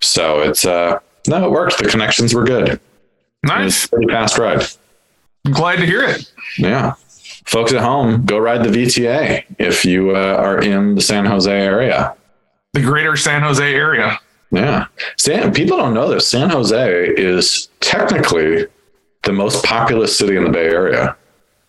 So 0.00 0.40
it's 0.40 0.64
uh 0.64 0.98
no, 1.26 1.46
it 1.46 1.50
worked. 1.50 1.78
The 1.78 1.88
connections 1.88 2.34
were 2.34 2.44
good. 2.44 2.80
Nice, 3.44 3.86
pretty 3.86 4.08
fast 4.08 4.38
ride. 4.38 4.64
I'm 5.44 5.52
Glad 5.52 5.76
to 5.76 5.86
hear 5.86 6.02
it. 6.02 6.30
Yeah, 6.58 6.94
folks 7.44 7.72
at 7.72 7.82
home, 7.82 8.24
go 8.24 8.38
ride 8.38 8.64
the 8.64 8.70
VTA 8.70 9.44
if 9.58 9.84
you 9.84 10.16
uh, 10.16 10.36
are 10.38 10.60
in 10.60 10.94
the 10.94 11.00
San 11.00 11.24
Jose 11.24 11.50
area, 11.50 12.16
the 12.72 12.80
greater 12.80 13.16
San 13.16 13.42
Jose 13.42 13.62
area. 13.74 14.18
Yeah, 14.50 14.86
San. 15.16 15.52
People 15.52 15.76
don't 15.76 15.94
know 15.94 16.08
this. 16.08 16.26
San 16.26 16.50
Jose 16.50 17.08
is 17.16 17.68
technically 17.80 18.66
the 19.24 19.32
most 19.32 19.64
populous 19.64 20.16
city 20.16 20.36
in 20.36 20.44
the 20.44 20.50
Bay 20.50 20.68
Area. 20.68 21.16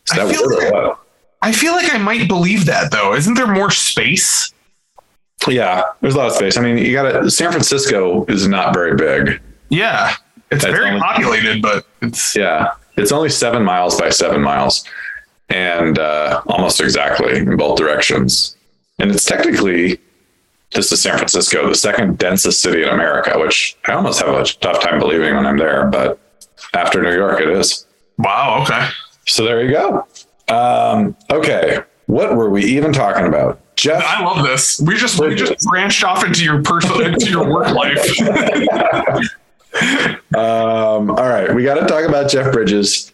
That 0.08 0.20
I 0.20 0.34
feel 0.34 0.50
like, 0.50 0.98
I 1.42 1.52
feel 1.52 1.74
like 1.74 1.94
I 1.94 1.98
might 1.98 2.28
believe 2.28 2.66
that 2.66 2.92
though. 2.92 3.14
Isn't 3.14 3.34
there 3.36 3.48
more 3.48 3.72
space? 3.72 4.54
Yeah, 5.48 5.84
there's 6.02 6.16
a 6.16 6.18
lot 6.18 6.28
of 6.28 6.34
space. 6.34 6.58
I 6.58 6.62
mean, 6.62 6.78
you 6.78 6.94
got 6.94 7.12
to. 7.12 7.32
San 7.32 7.52
Francisco 7.52 8.26
is 8.26 8.48
not 8.48 8.74
very 8.74 8.96
big. 8.96 9.42
Yeah, 9.70 10.14
it's, 10.52 10.66
very 10.66 10.90
only, 10.90 11.00
populated, 11.00 11.62
but 11.62 11.86
it's 12.02 12.36
yeah, 12.36 12.72
it's 12.98 13.12
only 13.12 13.30
seven 13.30 13.64
miles 13.64 14.00
by 14.00 14.10
seven 14.10 14.42
miles, 14.42 14.84
and 15.50 15.98
uh, 15.98 16.42
almost 16.48 16.82
exactly 16.82 17.38
in 17.38 17.56
both 17.56 17.78
directions. 17.78 18.58
And 19.00 19.12
it's 19.12 19.24
technically 19.24 20.00
this 20.74 20.92
is 20.92 21.02
San 21.02 21.18
Francisco, 21.18 21.68
the 21.68 21.76
second 21.76 22.18
densest 22.18 22.62
city 22.62 22.84
in 22.84 22.90
America, 22.90 23.40
which 23.40 23.78
I 23.88 23.94
almost 23.94 24.22
have 24.22 24.30
a 24.30 24.44
tough 24.44 24.82
time 24.82 25.00
believing 25.00 25.36
when 25.36 25.46
I'm 25.46 25.58
there, 25.58 25.88
but 25.88 26.20
after 26.74 27.02
New 27.02 27.14
York, 27.14 27.42
it 27.42 27.50
is. 27.50 27.88
Wow. 28.18 28.64
Okay. 28.64 28.88
So 29.26 29.46
there 29.46 29.64
you 29.64 29.72
go. 29.72 30.08
Um, 30.50 31.16
okay, 31.32 31.80
what 32.08 32.36
were 32.36 32.50
we 32.50 32.64
even 32.66 32.92
talking 32.92 33.26
about? 33.26 33.62
Jeff, 33.80 34.04
I 34.06 34.26
love 34.26 34.46
this. 34.46 34.82
We 34.82 34.98
just 34.98 35.18
we 35.22 35.36
just 35.36 35.66
branched 35.70 36.04
off 36.04 36.26
into 36.26 36.44
your 36.44 36.62
personal 36.62 37.00
into 37.00 37.30
your 37.30 37.50
work 37.50 37.70
life. 37.70 38.20
um, 40.36 41.12
all 41.12 41.56
we 41.56 41.64
got 41.64 41.76
to 41.76 41.88
talk 41.88 42.04
about 42.04 42.30
Jeff 42.30 42.52
Bridges. 42.52 43.14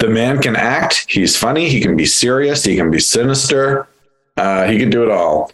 The 0.00 0.08
man 0.08 0.42
can 0.42 0.56
act. 0.56 1.06
He's 1.08 1.36
funny. 1.36 1.68
He 1.68 1.80
can 1.80 1.96
be 1.96 2.04
serious. 2.04 2.64
He 2.64 2.74
can 2.74 2.90
be 2.90 2.98
sinister. 2.98 3.86
Uh, 4.36 4.66
he 4.66 4.76
can 4.76 4.90
do 4.90 5.04
it 5.04 5.10
all. 5.12 5.52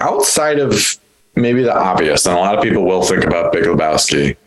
Outside 0.00 0.58
of 0.58 0.98
maybe 1.36 1.62
the 1.62 1.76
obvious, 1.76 2.24
and 2.24 2.34
a 2.34 2.40
lot 2.40 2.56
of 2.56 2.64
people 2.64 2.84
will 2.84 3.02
think 3.02 3.24
about 3.24 3.52
Big 3.52 3.64
Lebowski. 3.64 4.38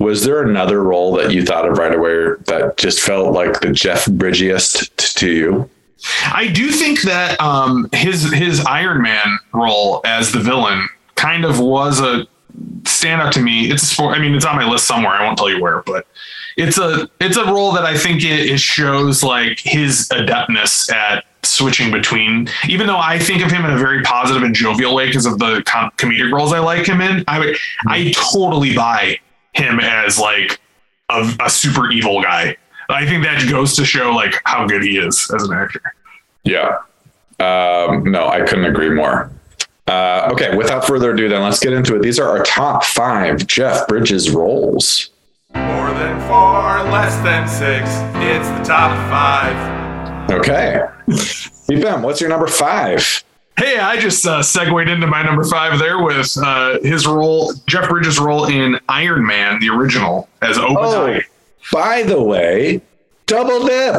Was 0.00 0.24
there 0.24 0.42
another 0.42 0.82
role 0.82 1.14
that 1.14 1.30
you 1.30 1.44
thought 1.44 1.68
of 1.68 1.78
right 1.78 1.94
away 1.94 2.34
that 2.46 2.78
just 2.78 2.98
felt 2.98 3.32
like 3.32 3.60
the 3.60 3.70
Jeff 3.70 4.06
Bridgiest 4.06 5.14
to 5.14 5.30
you? 5.30 5.70
I 6.32 6.48
do 6.48 6.70
think 6.70 7.02
that 7.02 7.40
um, 7.40 7.88
his 7.92 8.30
his 8.32 8.60
Iron 8.64 9.02
Man 9.02 9.38
role 9.52 10.00
as 10.04 10.32
the 10.32 10.40
villain 10.40 10.88
kind 11.14 11.44
of 11.44 11.58
was 11.60 12.00
a 12.00 12.26
stand 12.84 13.22
up 13.22 13.32
to 13.32 13.42
me. 13.42 13.70
It's 13.70 13.82
a 13.82 13.86
sport. 13.86 14.16
I 14.16 14.20
mean, 14.20 14.34
it's 14.34 14.44
on 14.44 14.56
my 14.56 14.68
list 14.68 14.86
somewhere. 14.86 15.14
I 15.14 15.24
won't 15.24 15.38
tell 15.38 15.50
you 15.50 15.60
where, 15.60 15.82
but 15.82 16.06
it's 16.56 16.78
a 16.78 17.08
it's 17.20 17.36
a 17.36 17.44
role 17.44 17.72
that 17.72 17.84
I 17.84 17.96
think 17.96 18.22
it, 18.24 18.50
it 18.50 18.60
shows 18.60 19.22
like 19.22 19.58
his 19.60 20.08
adeptness 20.10 20.90
at 20.92 21.24
switching 21.42 21.90
between. 21.90 22.48
Even 22.68 22.86
though 22.86 22.98
I 22.98 23.18
think 23.18 23.44
of 23.44 23.50
him 23.50 23.64
in 23.64 23.70
a 23.70 23.78
very 23.78 24.02
positive 24.02 24.42
and 24.42 24.54
jovial 24.54 24.94
way 24.94 25.06
because 25.06 25.26
of 25.26 25.38
the 25.38 25.62
com- 25.66 25.90
comedic 25.96 26.32
roles 26.32 26.52
I 26.52 26.58
like 26.58 26.86
him 26.86 27.00
in, 27.00 27.24
I 27.28 27.38
would 27.38 27.56
I 27.86 28.12
totally 28.12 28.74
buy 28.74 29.18
him 29.52 29.80
as 29.80 30.18
like 30.18 30.60
a, 31.08 31.34
a 31.40 31.50
super 31.50 31.90
evil 31.90 32.22
guy. 32.22 32.56
I 32.88 33.06
think 33.06 33.24
that 33.24 33.48
goes 33.50 33.74
to 33.76 33.84
show 33.84 34.12
like 34.12 34.40
how 34.44 34.66
good 34.66 34.82
he 34.82 34.98
is 34.98 35.30
as 35.34 35.42
an 35.42 35.52
actor. 35.56 35.82
Yeah. 36.44 36.78
Um, 37.38 38.10
no, 38.10 38.28
I 38.28 38.42
couldn't 38.46 38.64
agree 38.66 38.90
more. 38.90 39.30
Uh, 39.86 40.28
okay, 40.32 40.56
without 40.56 40.84
further 40.84 41.12
ado, 41.12 41.28
then 41.28 41.42
let's 41.42 41.60
get 41.60 41.72
into 41.72 41.94
it. 41.94 42.02
These 42.02 42.18
are 42.18 42.28
our 42.28 42.42
top 42.44 42.82
five 42.84 43.46
Jeff 43.46 43.86
Bridges 43.86 44.30
roles. 44.30 45.10
More 45.54 45.90
than 45.92 46.20
four, 46.22 46.90
less 46.90 47.14
than 47.22 47.46
six. 47.46 47.88
It's 48.24 48.48
the 48.58 48.64
top 48.64 48.92
five. 49.08 50.30
Okay. 50.30 50.84
Ben, 51.68 52.02
what's 52.02 52.20
your 52.20 52.30
number 52.30 52.48
five? 52.48 53.24
Hey, 53.58 53.78
I 53.78 53.98
just 53.98 54.26
uh, 54.26 54.42
segued 54.42 54.88
into 54.88 55.06
my 55.06 55.22
number 55.22 55.44
five 55.44 55.78
there 55.78 56.02
with 56.02 56.36
uh, 56.36 56.78
his 56.80 57.06
role, 57.06 57.54
Jeff 57.66 57.88
Bridges' 57.88 58.18
role 58.18 58.46
in 58.46 58.78
Iron 58.88 59.24
Man, 59.24 59.60
the 59.60 59.70
original, 59.70 60.28
as 60.42 60.58
Obadiah. 60.58 61.20
Oh, 61.24 61.35
by 61.72 62.02
the 62.02 62.22
way, 62.22 62.80
double 63.26 63.66
dip. 63.66 63.94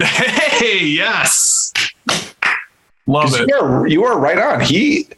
Hey, 0.00 0.84
yes. 0.84 1.72
Love 3.06 3.34
it. 3.34 3.48
You 3.48 3.56
are, 3.56 3.86
you 3.88 4.04
are 4.04 4.18
right 4.18 4.38
on. 4.38 4.60
He 4.60 5.08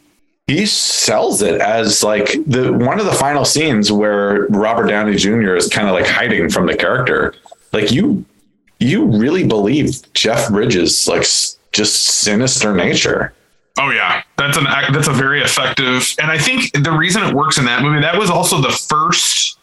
he 0.47 0.67
sells 0.67 1.43
it 1.43 1.61
as 1.61 2.03
like 2.03 2.33
the 2.47 2.73
one 2.73 2.99
of 2.99 3.07
the 3.07 3.13
final 3.13 3.45
scenes 3.45 3.91
where 3.93 4.47
Robert 4.49 4.87
Downey 4.89 5.17
Jr. 5.17 5.55
is 5.55 5.69
kind 5.69 5.89
of 5.89 5.95
like 5.95 6.07
hiding 6.07 6.49
from 6.51 6.67
the 6.67 6.77
character. 6.77 7.35
Like 7.73 7.91
you, 7.93 8.25
you 8.79 9.05
really 9.07 9.47
believe 9.47 10.13
Jeff 10.15 10.51
Bridges 10.51 11.07
like 11.09 11.21
s- 11.23 11.59
just 11.73 12.05
sinister 12.07 12.75
nature. 12.75 13.35
Oh 13.79 13.91
yeah, 13.91 14.23
that's 14.39 14.57
an 14.57 14.67
act- 14.67 14.93
that's 14.93 15.09
a 15.09 15.13
very 15.13 15.43
effective, 15.43 16.15
and 16.21 16.31
I 16.31 16.39
think 16.39 16.71
the 16.85 16.93
reason 16.93 17.23
it 17.25 17.35
works 17.35 17.59
in 17.59 17.65
that 17.67 17.83
movie 17.83 18.01
that 18.01 18.17
was 18.19 18.31
also 18.31 18.61
the 18.61 18.71
first. 18.71 19.59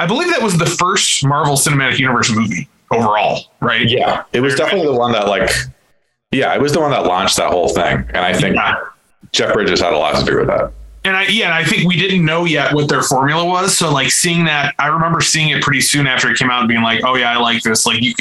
I 0.00 0.06
believe 0.06 0.30
that 0.30 0.40
was 0.40 0.56
the 0.56 0.64
first 0.64 1.22
Marvel 1.26 1.56
Cinematic 1.56 1.98
Universe 1.98 2.34
movie 2.34 2.70
overall, 2.90 3.44
right? 3.60 3.86
Yeah, 3.86 4.24
it 4.32 4.40
was 4.40 4.54
definitely 4.54 4.86
the 4.86 4.98
one 4.98 5.12
that 5.12 5.28
like, 5.28 5.50
yeah, 6.32 6.54
it 6.54 6.60
was 6.62 6.72
the 6.72 6.80
one 6.80 6.90
that 6.92 7.04
launched 7.04 7.36
that 7.36 7.50
whole 7.50 7.68
thing, 7.68 7.98
and 8.08 8.16
I 8.16 8.32
think 8.32 8.56
Yeah. 8.56 8.76
Jeff 9.32 9.52
Bridges 9.52 9.80
had 9.82 9.92
a 9.92 9.98
lot 9.98 10.18
to 10.18 10.24
do 10.24 10.38
with 10.38 10.46
that. 10.46 10.72
And 11.04 11.16
I 11.16 11.26
yeah, 11.26 11.46
and 11.46 11.54
I 11.54 11.64
think 11.64 11.86
we 11.86 11.96
didn't 11.96 12.24
know 12.24 12.46
yet 12.46 12.74
what 12.74 12.88
their 12.88 13.02
formula 13.02 13.44
was. 13.44 13.76
So 13.76 13.92
like 13.92 14.10
seeing 14.10 14.44
that, 14.46 14.74
I 14.78 14.86
remember 14.88 15.20
seeing 15.20 15.50
it 15.50 15.62
pretty 15.62 15.82
soon 15.82 16.06
after 16.06 16.30
it 16.30 16.38
came 16.38 16.50
out 16.50 16.60
and 16.60 16.68
being 16.68 16.82
like, 16.82 17.04
oh 17.04 17.14
yeah, 17.14 17.32
I 17.32 17.36
like 17.38 17.62
this. 17.62 17.84
Like 17.84 18.00
you 18.00 18.14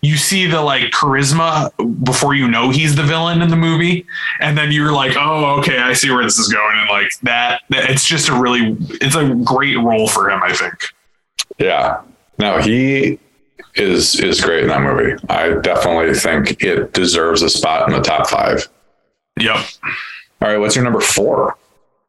you 0.00 0.16
see 0.16 0.46
the 0.46 0.60
like 0.62 0.84
charisma 0.90 1.70
before 2.04 2.34
you 2.34 2.48
know 2.48 2.70
he's 2.70 2.94
the 2.94 3.02
villain 3.02 3.42
in 3.42 3.48
the 3.50 3.56
movie, 3.56 4.06
and 4.40 4.56
then 4.56 4.72
you're 4.72 4.92
like, 4.92 5.16
oh 5.18 5.58
okay, 5.60 5.78
I 5.78 5.92
see 5.92 6.10
where 6.10 6.24
this 6.24 6.38
is 6.38 6.48
going. 6.50 6.78
And 6.78 6.88
like 6.88 7.10
that, 7.24 7.60
it's 7.70 8.06
just 8.06 8.28
a 8.28 8.34
really, 8.34 8.76
it's 9.02 9.16
a 9.16 9.34
great 9.44 9.76
role 9.78 10.08
for 10.08 10.30
him. 10.30 10.42
I 10.42 10.52
think. 10.54 10.74
Yeah, 11.60 12.02
no, 12.38 12.58
he 12.58 13.18
is 13.76 14.18
is 14.18 14.40
great 14.40 14.62
in 14.62 14.68
that 14.68 14.82
movie. 14.82 15.14
I 15.28 15.54
definitely 15.60 16.14
think 16.14 16.62
it 16.62 16.92
deserves 16.92 17.42
a 17.42 17.50
spot 17.50 17.88
in 17.88 17.94
the 17.94 18.02
top 18.02 18.26
five. 18.28 18.68
Yep. 19.38 19.56
All 20.42 20.48
right, 20.48 20.58
what's 20.58 20.74
your 20.74 20.84
number 20.84 21.00
four? 21.00 21.56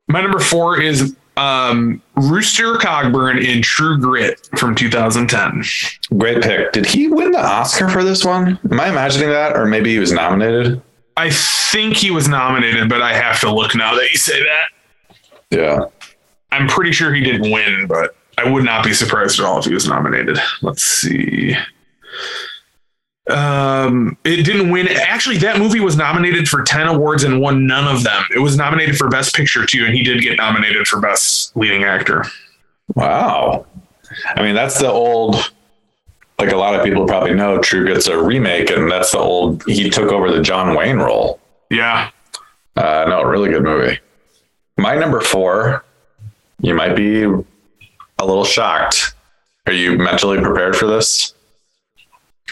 My 0.08 0.22
number 0.22 0.40
four 0.40 0.80
is 0.80 1.16
um, 1.38 2.02
Rooster 2.16 2.76
Cogburn 2.76 3.44
in 3.44 3.62
True 3.62 3.98
Grit 3.98 4.50
from 4.58 4.76
2010. 4.76 5.64
Great 6.18 6.42
pick. 6.42 6.72
Did 6.72 6.86
he 6.86 7.08
win 7.08 7.32
the 7.32 7.44
Oscar 7.44 7.90
for 7.90 8.04
this 8.04 8.26
one? 8.26 8.60
Am 8.70 8.80
I 8.80 8.90
imagining 8.90 9.30
that, 9.30 9.56
or 9.56 9.66
maybe 9.66 9.92
he 9.92 10.00
was 10.00 10.12
nominated? 10.12 10.82
I 11.18 11.30
think 11.30 11.96
he 11.96 12.12
was 12.12 12.28
nominated, 12.28 12.90
but 12.90 13.02
I 13.02 13.14
have 13.14 13.40
to 13.42 13.54
look 13.54 13.76
now 13.76 13.96
that 13.96 14.12
you 14.12 14.18
say 14.18 14.42
that. 14.42 15.18
Yeah. 15.50 15.86
I'm 16.52 16.68
pretty 16.68 16.92
sure 16.92 17.14
he 17.14 17.22
didn't 17.22 17.52
win, 17.52 17.86
but 17.88 18.16
I 18.42 18.50
would 18.50 18.64
not 18.64 18.84
be 18.84 18.94
surprised 18.94 19.40
at 19.40 19.46
all 19.46 19.60
if 19.60 19.66
he 19.66 19.74
was 19.74 19.88
nominated. 19.88 20.38
Let's 20.62 20.84
see. 20.84 21.56
Um, 23.30 24.18
it 24.24 24.44
didn't 24.44 24.72
win. 24.72 24.88
Actually, 24.88 25.38
that 25.40 25.60
movie 25.60 25.80
was 25.80 25.96
nominated 25.96 26.50
for 26.50 26.64
10 26.64 26.88
awards 26.88 27.24
and 27.24 27.40
won 27.40 27.68
none 27.68 27.94
of 27.94 28.04
them. 28.04 28.24
It 28.34 28.40
was 28.40 28.58
nominated 28.58 28.98
for 28.98 29.10
Best 29.10 29.36
Picture 29.36 29.66
too, 29.66 29.86
and 29.86 29.94
he 29.94 30.04
did 30.04 30.22
get 30.22 30.38
nominated 30.38 30.88
for 30.88 31.00
Best 31.00 31.56
Leading 31.56 31.84
Actor. 31.84 32.26
Wow. 32.96 33.66
I 34.36 34.42
mean, 34.42 34.56
that's 34.56 34.80
the 34.80 34.90
old. 34.90 35.52
Like 36.40 36.52
a 36.52 36.58
lot 36.58 36.74
of 36.74 36.84
people 36.84 37.06
probably 37.06 37.36
know, 37.36 37.60
True 37.60 37.86
Grit's 37.86 38.08
a 38.08 38.22
remake, 38.22 38.72
and 38.72 38.92
that's 38.92 39.12
the 39.12 39.20
old. 39.20 39.64
He 39.68 39.90
took 39.92 40.12
over 40.12 40.32
the 40.32 40.42
John 40.42 40.76
Wayne 40.76 40.98
role. 40.98 41.40
Yeah. 41.70 42.10
Uh, 42.76 43.06
no, 43.08 43.22
really 43.24 43.52
good 43.52 43.64
movie. 43.64 44.00
My 44.78 44.96
number 44.96 45.22
four, 45.22 45.86
you 46.60 46.74
might 46.74 46.96
be 46.96 47.28
a 48.22 48.26
little 48.26 48.46
shocked. 48.46 49.14
Are 49.68 49.74
you 49.74 49.98
mentally 49.98 50.40
prepared 50.42 50.76
for 50.76 50.88
this? 50.88 51.34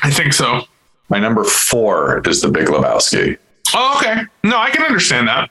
I 0.04 0.10
think 0.12 0.34
so. 0.34 0.62
My 1.10 1.20
number 1.20 1.44
four 1.44 2.22
is 2.28 2.42
The 2.42 2.50
Big 2.50 2.68
Lebowski. 2.68 3.38
Oh, 3.74 3.98
okay. 3.98 4.22
No, 4.44 4.58
I 4.58 4.70
can 4.70 4.84
understand 4.84 5.28
that. 5.28 5.50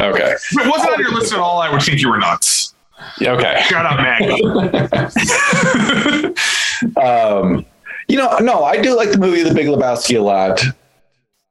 Okay. 0.00 0.32
If 0.32 0.52
it 0.52 0.66
wasn't 0.70 0.92
on 0.94 1.00
your 1.00 1.12
list 1.12 1.32
at 1.32 1.38
all, 1.38 1.60
I 1.60 1.70
would 1.70 1.82
think 1.82 2.00
you 2.00 2.08
were 2.10 2.18
nuts. 2.18 2.74
Yeah, 3.20 3.32
Okay. 3.32 3.62
Shout 3.68 3.86
out 3.86 3.98
Maggie. 3.98 4.42
Um, 6.96 7.64
you 8.08 8.18
know, 8.18 8.36
no, 8.40 8.64
I 8.64 8.80
do 8.82 8.94
like 8.96 9.10
the 9.10 9.18
movie 9.18 9.42
The 9.42 9.54
Big 9.54 9.66
Lebowski 9.66 10.18
a 10.18 10.22
lot. 10.22 10.62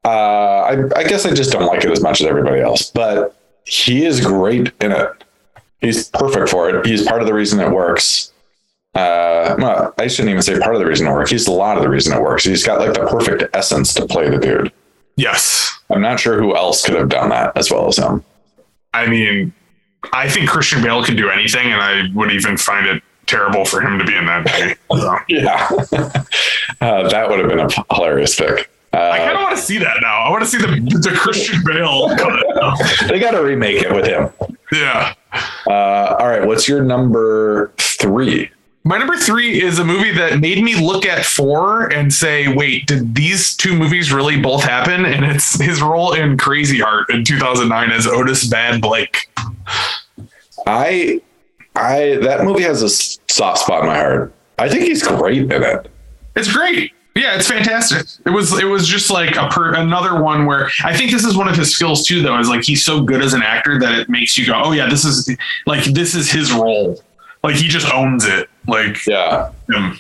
Uh, 0.06 0.10
I, 0.10 1.00
I 1.00 1.04
guess 1.06 1.26
I 1.26 1.34
just 1.34 1.52
don't 1.52 1.66
like 1.66 1.84
it 1.84 1.90
as 1.92 2.02
much 2.02 2.22
as 2.22 2.28
everybody 2.28 2.62
else, 2.62 2.92
but 2.92 3.36
he 3.66 4.06
is 4.06 4.20
great 4.24 4.72
in 4.82 4.92
it. 4.92 5.23
He's 5.84 6.10
perfect 6.10 6.50
for 6.50 6.70
it. 6.70 6.86
He's 6.86 7.06
part 7.06 7.22
of 7.22 7.28
the 7.28 7.34
reason 7.34 7.60
it 7.60 7.70
works. 7.72 8.32
Uh, 8.96 9.56
well, 9.58 9.94
I 9.98 10.08
shouldn't 10.08 10.30
even 10.30 10.42
say 10.42 10.58
part 10.60 10.76
of 10.76 10.80
the 10.80 10.86
reason 10.88 11.08
it 11.08 11.12
works. 11.12 11.32
He's 11.32 11.48
a 11.48 11.52
lot 11.52 11.78
of 11.78 11.84
the 11.84 11.90
reason 11.90 12.16
it 12.16 12.22
works. 12.22 12.44
He's 12.44 12.64
got 12.64 12.80
like 12.80 12.94
the 12.94 13.06
perfect 13.08 13.56
essence 13.56 13.94
to 13.96 14.06
play 14.08 14.30
the 14.30 14.38
dude. 14.38 14.72
yes. 15.16 15.70
I'm 15.90 16.02
not 16.02 16.20
sure 16.20 16.40
who 16.42 16.56
else 16.56 16.84
could 16.86 16.96
have 16.96 17.10
done 17.10 17.30
that 17.30 17.56
as 17.58 17.70
well 17.70 17.88
as 17.88 17.98
him. 17.98 18.24
I 18.94 19.06
mean, 19.08 19.54
I 20.14 20.28
think 20.30 20.50
Christian 20.50 20.82
Bale 20.82 21.04
can 21.04 21.16
do 21.16 21.30
anything, 21.30 21.72
and 21.72 21.82
I 21.82 22.04
would 22.16 22.32
even 22.32 22.58
find 22.58 22.88
it 22.88 23.04
terrible 23.26 23.64
for 23.66 23.82
him 23.82 24.00
to 24.00 24.06
be 24.06 24.16
in 24.16 24.26
that 24.26 24.46
movie. 24.46 24.76
So. 25.02 25.18
Yeah, 25.28 25.68
uh, 26.82 27.10
that 27.10 27.30
would 27.30 27.40
have 27.40 27.50
been 27.50 27.60
a 27.60 27.94
hilarious 27.96 28.36
pick. 28.36 28.70
I 28.94 29.18
kind 29.18 29.32
Uh, 29.32 29.34
of 29.36 29.42
want 29.44 29.56
to 29.58 29.62
see 29.62 29.78
that 29.80 29.98
now. 30.02 30.22
I 30.24 30.30
want 30.30 30.44
to 30.44 30.50
see 30.50 30.58
the 30.58 30.68
the 31.00 31.16
Christian 31.16 31.64
Bale. 31.66 32.10
they 33.08 33.20
got 33.20 33.32
to 33.32 33.42
remake 33.44 33.82
it 33.84 33.92
with 33.92 34.06
him. 34.06 34.30
yeah. 34.72 35.14
Uh, 35.68 36.16
all 36.20 36.28
right, 36.28 36.46
what's 36.46 36.68
your 36.68 36.84
number 36.84 37.72
three? 37.78 38.50
My 38.86 38.98
number 38.98 39.16
three 39.16 39.62
is 39.62 39.80
a 39.80 39.86
movie 39.86 40.12
that 40.12 40.40
made 40.40 40.62
me 40.62 40.76
look 40.76 41.06
at 41.06 41.26
four 41.26 41.88
and 41.88 42.14
say, 42.14 42.54
wait, 42.54 42.86
did 42.86 43.16
these 43.16 43.56
two 43.56 43.78
movies 43.78 44.12
really 44.12 44.40
both 44.42 44.64
happen? 44.64 45.06
And 45.06 45.24
it's 45.24 45.58
his 45.60 45.82
role 45.82 46.12
in 46.14 46.38
Crazy 46.38 46.80
Heart 46.80 47.10
in 47.10 47.24
2009 47.24 47.92
as 47.92 48.06
Otis 48.06 48.46
Bad 48.48 48.82
Blake. 48.82 49.30
I, 50.68 51.22
I 51.76 52.20
that 52.24 52.44
movie 52.44 52.64
has 52.64 52.82
a 52.84 52.90
soft 52.90 53.60
spot 53.60 53.82
in 53.82 53.88
my 53.88 53.96
heart. 53.96 54.34
I 54.60 54.68
think 54.68 54.84
he's 54.84 55.02
great 55.02 55.52
in 55.52 55.64
it. 55.64 55.90
It's 56.36 56.52
great. 56.52 56.92
Yeah, 57.16 57.36
it's 57.36 57.48
fantastic. 57.48 58.08
It 58.26 58.32
was 58.32 58.58
it 58.60 58.66
was 58.66 58.88
just 58.88 59.12
like 59.12 59.36
a 59.36 59.48
per, 59.48 59.76
another 59.76 60.22
one 60.22 60.46
where 60.46 60.70
I 60.84 60.96
think 60.98 61.12
this 61.12 61.24
is 61.24 61.36
one 61.38 61.48
of 61.48 61.56
his 61.56 61.72
skills 61.72 62.08
too 62.08 62.22
though 62.24 62.40
is 62.40 62.50
like 62.50 62.64
he's 62.64 62.84
so 62.84 63.02
good 63.02 63.22
as 63.22 63.34
an 63.34 63.44
actor 63.44 63.80
that 63.80 63.94
it 64.00 64.10
makes 64.10 64.36
you 64.38 64.46
go, 64.48 64.60
"Oh 64.64 64.72
yeah, 64.72 64.90
this 64.90 65.06
is 65.06 65.30
like 65.68 65.84
this 65.86 66.16
is 66.16 66.32
his 66.32 66.52
role." 66.52 67.02
Like 67.44 67.56
he 67.56 67.68
just 67.68 67.92
owns 67.94 68.26
it. 68.26 68.50
Like 68.68 69.06
Yeah. 69.06 69.52
um, 69.76 70.00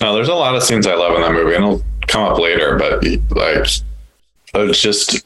No, 0.00 0.14
there's 0.14 0.28
a 0.28 0.34
lot 0.34 0.54
of 0.54 0.62
scenes 0.62 0.86
I 0.86 0.94
love 0.94 1.14
in 1.16 1.20
that 1.22 1.32
movie, 1.32 1.54
and 1.54 1.64
it'll 1.64 1.84
come 2.06 2.22
up 2.22 2.38
later. 2.38 2.76
But 2.78 3.04
like, 3.30 3.66
it's 4.54 4.80
just 4.80 5.24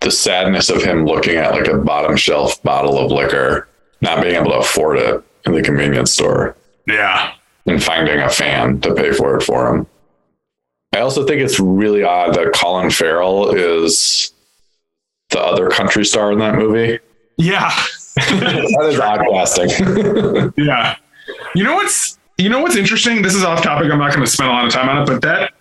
the 0.00 0.10
sadness 0.10 0.70
of 0.70 0.82
him 0.84 1.04
looking 1.04 1.36
at 1.36 1.52
like 1.52 1.66
a 1.68 1.78
bottom 1.78 2.16
shelf 2.16 2.62
bottle 2.62 2.98
of 2.98 3.10
liquor, 3.10 3.66
not 4.02 4.22
being 4.22 4.36
able 4.36 4.50
to 4.52 4.58
afford 4.58 4.98
it 4.98 5.22
in 5.46 5.52
the 5.54 5.62
convenience 5.62 6.12
store. 6.12 6.54
yeah. 6.86 7.32
and 7.66 7.82
finding 7.82 8.20
a 8.20 8.28
fan 8.28 8.80
to 8.82 8.94
pay 8.94 9.12
for 9.12 9.36
it 9.36 9.42
for 9.42 9.74
him. 9.74 9.86
I 10.92 11.00
also 11.00 11.24
think 11.24 11.40
it's 11.40 11.60
really 11.60 12.02
odd 12.02 12.34
that 12.34 12.52
Colin 12.52 12.90
Farrell 12.90 13.50
is 13.54 14.32
the 15.30 15.40
other 15.40 15.70
country 15.70 16.04
star 16.04 16.32
in 16.32 16.38
that 16.40 16.56
movie. 16.56 16.98
Yeah. 17.36 17.70
that 18.16 18.86
is 18.88 18.98
odd 18.98 19.20
casting. 19.30 20.52
yeah. 20.64 20.96
You 21.54 21.64
know 21.64 21.74
what's 21.74 22.18
you 22.38 22.48
know 22.48 22.60
what's 22.60 22.76
interesting? 22.76 23.22
This 23.22 23.34
is 23.34 23.44
off 23.44 23.62
topic. 23.62 23.90
I'm 23.90 23.98
not 23.98 24.12
going 24.12 24.24
to 24.24 24.30
spend 24.30 24.50
a 24.50 24.52
lot 24.52 24.64
of 24.64 24.72
time 24.72 24.88
on 24.88 25.02
it, 25.02 25.06
but 25.06 25.22
that 25.22 25.52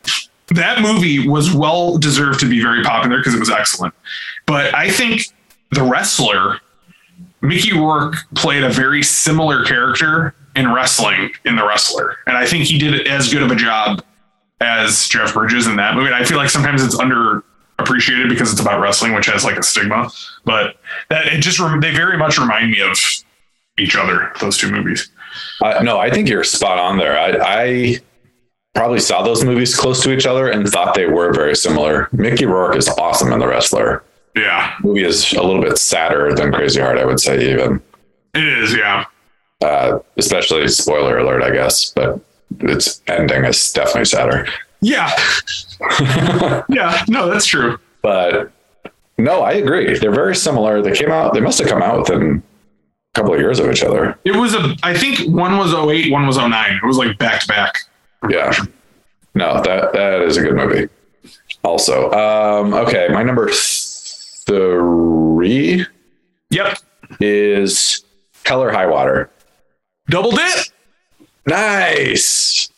that 0.56 0.82
movie 0.82 1.28
was 1.28 1.54
well 1.54 1.98
deserved 1.98 2.40
to 2.40 2.50
be 2.50 2.62
very 2.62 2.84
popular 2.84 3.18
because 3.18 3.36
it 3.36 3.40
was 3.40 3.52
excellent. 3.52 3.94
But 4.48 4.74
I 4.74 4.90
think 4.90 5.28
the 5.72 5.84
wrestler 5.84 6.60
Mickey 7.42 7.74
Rourke 7.74 8.16
played 8.36 8.64
a 8.64 8.70
very 8.70 9.04
similar 9.04 9.64
character 9.64 10.36
in 10.56 10.74
wrestling 10.74 11.32
in 11.46 11.56
the 11.56 11.66
wrestler, 11.66 12.18
and 12.26 12.36
I 12.36 12.46
think 12.46 12.66
he 12.66 12.80
did 12.80 13.08
as 13.08 13.32
good 13.32 13.44
of 13.44 13.52
a 13.52 13.56
job 13.56 14.04
as 14.62 15.08
Jeff 15.08 15.34
Bridges 15.34 15.68
in 15.68 15.76
that 15.78 15.96
movie. 15.96 16.08
And 16.08 16.16
I 16.16 16.24
feel 16.24 16.38
like 16.38 16.50
sometimes 16.50 16.84
it's 16.84 16.96
underappreciated 16.96 18.30
because 18.30 18.52
it's 18.52 18.62
about 18.62 18.82
wrestling, 18.82 19.14
which 19.14 19.28
has 19.28 19.44
like 19.44 19.58
a 19.58 19.64
stigma. 19.64 20.10
But 20.46 20.78
that 21.10 21.28
it 21.28 21.42
just 21.42 21.60
they 21.82 21.92
very 21.92 22.18
much 22.18 22.38
remind 22.38 22.72
me 22.72 22.82
of 22.82 22.98
each 23.78 23.96
other. 23.96 24.32
Those 24.40 24.58
two 24.58 24.72
movies. 24.72 25.10
Uh, 25.62 25.82
no, 25.84 26.00
I 26.00 26.10
think 26.10 26.28
you're 26.28 26.44
spot 26.44 26.80
on 26.80 26.98
there. 26.98 27.18
I, 27.18 27.38
I 27.42 28.00
probably 28.74 29.00
saw 29.00 29.22
those 29.22 29.44
movies 29.44 29.76
close 29.76 30.02
to 30.04 30.12
each 30.12 30.26
other 30.26 30.50
and 30.50 30.68
thought 30.68 30.96
they 30.96 31.06
were 31.06 31.34
very 31.34 31.56
similar. 31.56 32.10
Mickey 32.12 32.46
Rourke 32.46 32.76
is 32.76 32.88
awesome 32.90 33.32
in 33.32 33.40
The 33.40 33.48
Wrestler. 33.48 34.04
Yeah, 34.36 34.76
the 34.82 34.88
movie 34.88 35.04
is 35.04 35.32
a 35.34 35.42
little 35.44 35.62
bit 35.62 35.78
sadder 35.78 36.34
than 36.34 36.52
Crazy 36.52 36.80
Heart, 36.80 36.98
I 36.98 37.06
would 37.06 37.20
say. 37.20 37.52
Even 37.52 37.82
it 38.34 38.44
is, 38.44 38.76
yeah. 38.76 39.06
Uh, 39.62 40.00
especially 40.18 40.68
spoiler 40.68 41.18
alert, 41.18 41.44
I 41.44 41.52
guess, 41.52 41.92
but 41.92 42.20
its 42.60 43.02
ending 43.08 43.46
is 43.46 43.72
definitely 43.72 44.06
sadder. 44.06 44.48
Yeah. 44.82 45.12
yeah. 46.70 47.04
No, 47.08 47.30
that's 47.30 47.46
true. 47.46 47.78
But 48.02 48.52
no, 49.18 49.42
I 49.42 49.54
agree. 49.54 49.98
They're 50.00 50.12
very 50.14 50.36
similar. 50.36 50.82
They 50.82 50.94
came 50.94 51.12
out. 51.12 51.34
They 51.34 51.42
must 51.42 51.60
have 51.60 51.68
come 51.68 51.82
out 51.82 52.00
within 52.00 52.42
a 53.14 53.20
couple 53.20 53.34
of 53.34 53.40
years 53.40 53.60
of 53.60 53.70
each 53.70 53.84
other. 53.84 54.18
It 54.24 54.36
was 54.36 54.54
a. 54.54 54.76
I 54.84 54.98
think 54.98 55.20
one 55.34 55.58
was 55.58 55.74
08, 55.74 56.12
one 56.12 56.26
was 56.26 56.38
09. 56.38 56.80
It 56.82 56.86
was 56.86 56.98
like 56.98 57.18
back 57.18 57.42
to 57.42 57.48
back. 57.48 57.80
Yeah. 58.30 58.54
No, 59.36 59.62
that 59.62 59.94
that 59.94 60.22
is 60.22 60.38
a 60.38 60.42
good 60.42 60.56
movie. 60.56 60.90
Also, 61.64 62.12
um, 62.12 62.74
okay, 62.74 63.08
my 63.10 63.24
number 63.24 63.50
three. 64.46 65.86
Yep. 66.52 66.80
Is 67.20 68.04
Hell 68.46 68.64
or 68.64 68.72
High 68.72 68.88
Water. 68.88 69.30
Double 70.10 70.32
dip. 70.32 70.66
Nice. 71.46 72.70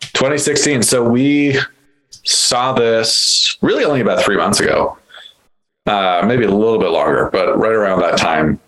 2016. 0.00 0.82
So 0.82 1.08
we 1.08 1.58
saw 2.24 2.72
this 2.72 3.56
really 3.62 3.84
only 3.84 4.00
about 4.00 4.22
three 4.24 4.36
months 4.36 4.60
ago, 4.60 4.98
uh, 5.86 6.24
maybe 6.26 6.44
a 6.44 6.50
little 6.50 6.78
bit 6.78 6.90
longer, 6.90 7.30
but 7.32 7.56
right 7.58 7.72
around 7.72 8.00
that 8.00 8.18
time. 8.18 8.60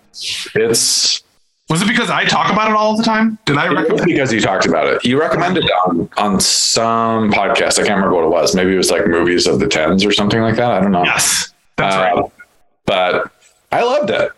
It's 0.55 1.23
was 1.69 1.83
it 1.83 1.89
because 1.89 2.11
I 2.11 2.25
talk 2.25 2.53
about 2.53 2.69
it 2.69 2.77
all 2.77 2.97
the 2.97 3.05
time? 3.05 3.39
Did 3.45 3.57
I 3.57 3.69
recommend? 3.69 4.05
because 4.05 4.33
you 4.33 4.41
talked 4.41 4.67
about 4.67 4.89
it. 4.89 5.05
You 5.05 5.21
recommended 5.21 5.65
it 5.65 5.71
on 5.71 6.09
on 6.17 6.41
some 6.41 7.31
podcast. 7.31 7.79
I 7.79 7.87
can't 7.87 7.97
remember 7.97 8.17
what 8.17 8.25
it 8.25 8.31
was. 8.31 8.57
Maybe 8.57 8.75
it 8.75 8.77
was 8.77 8.91
like 8.91 9.07
movies 9.07 9.47
of 9.47 9.61
the 9.61 9.69
tens 9.69 10.05
or 10.05 10.11
something 10.11 10.41
like 10.41 10.57
that. 10.57 10.73
I 10.73 10.81
don't 10.81 10.91
know. 10.91 11.05
Yes, 11.05 11.53
that's 11.77 11.95
uh, 11.95 11.99
right. 12.01 12.33
But 12.87 13.31
I 13.71 13.85
loved 13.85 14.11
it. 14.11 14.33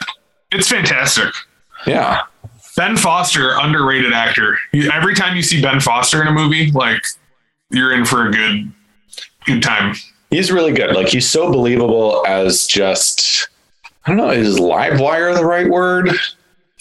It's 0.51 0.68
fantastic. 0.68 1.33
Yeah. 1.87 2.22
Ben 2.76 2.96
Foster, 2.96 3.56
underrated 3.61 4.12
actor. 4.12 4.58
Every 4.92 5.14
time 5.14 5.37
you 5.37 5.42
see 5.42 5.61
Ben 5.61 5.80
Foster 5.80 6.22
in 6.22 6.28
a 6.28 6.32
movie, 6.32 6.70
like 6.72 7.04
you're 7.70 7.92
in 7.92 8.04
for 8.04 8.28
a 8.28 8.32
good 8.32 8.72
good 9.44 9.62
time. 9.62 9.94
He's 10.30 10.50
really 10.50 10.72
good. 10.72 10.94
Like 10.94 11.08
he's 11.08 11.28
so 11.28 11.50
believable 11.50 12.24
as 12.26 12.66
just 12.66 13.48
I 14.06 14.11
don't 14.11 14.16
know, 14.16 14.30
is 14.30 14.58
live 14.58 15.00
wire 15.00 15.35
the 15.35 15.44
right 15.44 15.68
word? 15.68 16.11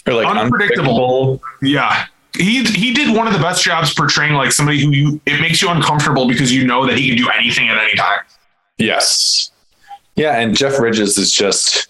Or 0.06 0.14
like 0.14 0.26
unpredictable. 0.26 1.38
unpredictable. 1.38 1.42
Yeah. 1.62 2.06
He 2.36 2.64
he 2.64 2.94
did 2.94 3.14
one 3.14 3.26
of 3.26 3.34
the 3.34 3.38
best 3.38 3.62
jobs 3.62 3.92
portraying 3.92 4.32
like 4.34 4.52
somebody 4.52 4.80
who 4.80 4.90
you 4.90 5.20
it 5.26 5.40
makes 5.40 5.60
you 5.60 5.68
uncomfortable 5.68 6.26
because 6.26 6.52
you 6.52 6.66
know 6.66 6.86
that 6.86 6.96
he 6.96 7.08
can 7.08 7.18
do 7.18 7.28
anything 7.30 7.68
at 7.68 7.76
any 7.76 7.94
time. 7.94 8.20
Yes. 8.78 9.50
Yeah, 10.16 10.38
and 10.38 10.56
Jeff 10.56 10.78
Bridges 10.78 11.16
is 11.18 11.32
just 11.32 11.88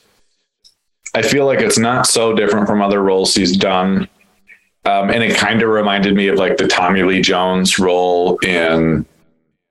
I 1.14 1.22
feel 1.22 1.46
like 1.46 1.61
it's 1.61 1.79
not 1.79 2.07
so 2.07 2.35
different 2.35 2.66
from 2.66 2.81
other 2.81 3.03
roles 3.03 3.35
he's 3.35 3.57
done. 3.57 4.09
Um, 4.85 5.11
and 5.11 5.22
it 5.22 5.37
kind 5.37 5.62
of 5.62 5.68
reminded 5.68 6.14
me 6.14 6.29
of 6.29 6.37
like 6.37 6.57
the 6.57 6.66
Tommy 6.66 7.03
Lee 7.03 7.20
Jones 7.20 7.79
role 7.79 8.38
in 8.38 9.07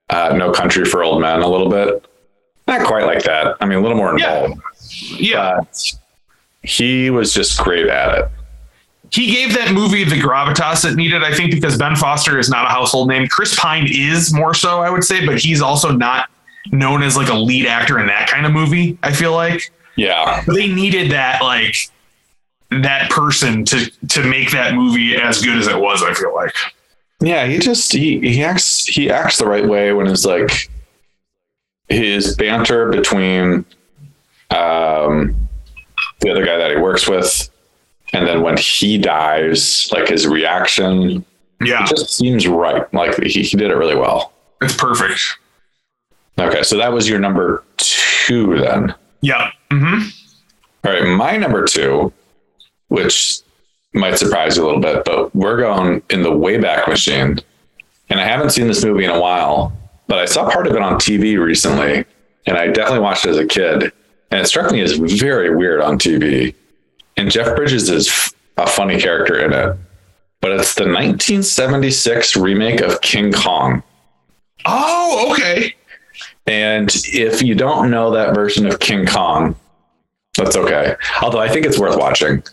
uh, 0.09 0.33
No 0.37 0.51
Country 0.51 0.85
for 0.85 1.03
Old 1.03 1.21
Men 1.21 1.41
a 1.41 1.47
little 1.47 1.69
bit. 1.69 2.05
Not 2.67 2.85
quite 2.85 3.05
like 3.05 3.23
that. 3.23 3.57
I 3.59 3.65
mean, 3.65 3.79
a 3.79 3.81
little 3.81 3.97
more 3.97 4.15
involved. 4.15 4.61
Yeah. 5.17 5.59
yeah. 5.59 5.59
he 6.63 7.09
was 7.09 7.33
just 7.33 7.59
great 7.59 7.87
at 7.87 8.17
it. 8.19 8.29
He 9.11 9.29
gave 9.29 9.53
that 9.55 9.73
movie 9.73 10.05
the 10.05 10.15
gravitas 10.15 10.89
it 10.89 10.95
needed, 10.95 11.21
I 11.21 11.33
think, 11.33 11.51
because 11.51 11.77
Ben 11.77 11.97
Foster 11.97 12.39
is 12.39 12.49
not 12.49 12.65
a 12.65 12.69
household 12.69 13.09
name. 13.09 13.27
Chris 13.27 13.59
Pine 13.59 13.87
is 13.89 14.33
more 14.33 14.53
so, 14.53 14.79
I 14.79 14.89
would 14.89 15.03
say, 15.03 15.25
but 15.25 15.37
he's 15.37 15.61
also 15.61 15.91
not 15.91 16.29
known 16.71 17.03
as 17.03 17.17
like 17.17 17.27
a 17.27 17.33
lead 17.33 17.65
actor 17.65 17.99
in 17.99 18.07
that 18.07 18.29
kind 18.29 18.45
of 18.45 18.53
movie, 18.53 18.97
I 19.03 19.11
feel 19.11 19.33
like. 19.33 19.69
Yeah. 19.95 20.43
They 20.47 20.67
needed 20.67 21.11
that 21.11 21.41
like 21.41 21.75
that 22.69 23.09
person 23.09 23.65
to 23.65 23.91
to 24.09 24.23
make 24.23 24.51
that 24.51 24.73
movie 24.73 25.15
as 25.15 25.41
good 25.41 25.57
as 25.57 25.67
it 25.67 25.79
was, 25.79 26.01
I 26.03 26.13
feel 26.13 26.33
like. 26.33 26.55
Yeah, 27.19 27.45
he 27.45 27.59
just 27.59 27.91
he 27.91 28.19
he 28.19 28.43
acts 28.43 28.85
he 28.85 29.09
acts 29.09 29.37
the 29.37 29.45
right 29.45 29.67
way 29.67 29.93
when 29.93 30.07
it's 30.07 30.25
like 30.25 30.69
his 31.89 32.35
banter 32.35 32.89
between 32.89 33.65
um 34.49 35.35
the 36.21 36.31
other 36.31 36.45
guy 36.45 36.57
that 36.57 36.71
he 36.71 36.77
works 36.77 37.07
with 37.07 37.49
and 38.13 38.27
then 38.27 38.41
when 38.41 38.57
he 38.57 38.97
dies, 38.97 39.89
like 39.91 40.09
his 40.09 40.27
reaction 40.27 41.25
yeah, 41.63 41.83
it 41.83 41.89
just 41.89 42.17
seems 42.17 42.47
right. 42.47 42.91
Like 42.93 43.21
he, 43.21 43.43
he 43.43 43.57
did 43.57 43.71
it 43.71 43.75
really 43.75 43.95
well. 43.95 44.33
It's 44.61 44.75
perfect. 44.75 45.37
Okay, 46.39 46.63
so 46.63 46.77
that 46.77 46.91
was 46.91 47.07
your 47.07 47.19
number 47.19 47.63
two 47.77 48.57
then. 48.59 48.95
Yeah. 49.21 49.51
Mm-hmm. 49.71 50.09
All 50.83 50.93
right, 50.93 51.07
my 51.17 51.37
number 51.37 51.65
two, 51.65 52.11
which 52.89 53.39
might 53.93 54.17
surprise 54.17 54.57
you 54.57 54.63
a 54.63 54.65
little 54.65 54.81
bit, 54.81 55.05
but 55.05 55.33
we're 55.35 55.57
going 55.57 56.01
in 56.09 56.23
the 56.23 56.31
Wayback 56.31 56.87
Machine. 56.87 57.39
And 58.09 58.19
I 58.19 58.25
haven't 58.25 58.49
seen 58.49 58.67
this 58.67 58.83
movie 58.83 59.05
in 59.05 59.11
a 59.11 59.19
while, 59.19 59.71
but 60.07 60.19
I 60.19 60.25
saw 60.25 60.49
part 60.49 60.67
of 60.67 60.75
it 60.75 60.81
on 60.81 60.95
TV 60.95 61.39
recently, 61.39 62.05
and 62.45 62.57
I 62.57 62.67
definitely 62.67 62.99
watched 62.99 63.25
it 63.25 63.29
as 63.29 63.37
a 63.37 63.45
kid. 63.45 63.91
And 64.31 64.41
it 64.41 64.45
struck 64.45 64.71
me 64.71 64.81
as 64.81 64.93
very 64.93 65.53
weird 65.55 65.81
on 65.81 65.99
TV. 65.99 66.55
And 67.17 67.29
Jeff 67.29 67.55
Bridges 67.55 67.89
is 67.89 68.33
a 68.57 68.65
funny 68.67 68.99
character 68.99 69.39
in 69.39 69.53
it, 69.53 69.77
but 70.39 70.51
it's 70.51 70.75
the 70.75 70.83
1976 70.83 72.35
remake 72.35 72.81
of 72.81 73.01
King 73.01 73.31
Kong. 73.31 73.83
Oh, 74.65 75.31
okay. 75.33 75.75
And 76.51 76.91
if 77.05 77.41
you 77.41 77.55
don't 77.55 77.89
know 77.89 78.11
that 78.11 78.35
version 78.35 78.67
of 78.67 78.81
King 78.81 79.05
Kong, 79.05 79.55
that's 80.35 80.57
okay. 80.57 80.97
Although 81.21 81.39
I 81.39 81.47
think 81.47 81.65
it's 81.65 81.79
worth 81.79 81.97
watching. 81.97 82.43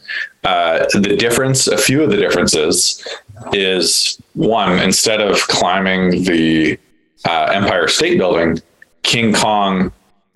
Uh, 0.44 0.86
the 0.94 1.16
difference, 1.16 1.66
a 1.66 1.76
few 1.76 2.04
of 2.04 2.10
the 2.10 2.16
differences, 2.16 3.04
is 3.52 4.22
one, 4.34 4.78
instead 4.78 5.20
of 5.20 5.40
climbing 5.48 6.22
the 6.22 6.78
uh, 7.28 7.50
Empire 7.52 7.88
State 7.88 8.18
Building, 8.18 8.62
King 9.02 9.34
Kong 9.34 9.90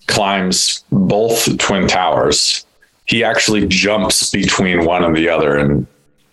climbs 0.07 0.83
both 0.91 1.57
Twin 1.57 1.87
Towers. 1.87 2.65
He 3.05 3.23
actually 3.23 3.65
jumps 3.67 4.29
between 4.29 4.83
one 4.83 5.05
and 5.05 5.15
the 5.15 5.29
other 5.29 5.57
in 5.57 5.87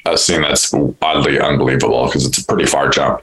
a 0.05 0.19
scene 0.19 0.43
that's 0.43 0.75
oddly 1.01 1.39
unbelievable 1.39 2.07
because 2.07 2.27
it's 2.27 2.39
a 2.39 2.45
pretty 2.45 2.67
far 2.67 2.89
jump. 2.89 3.23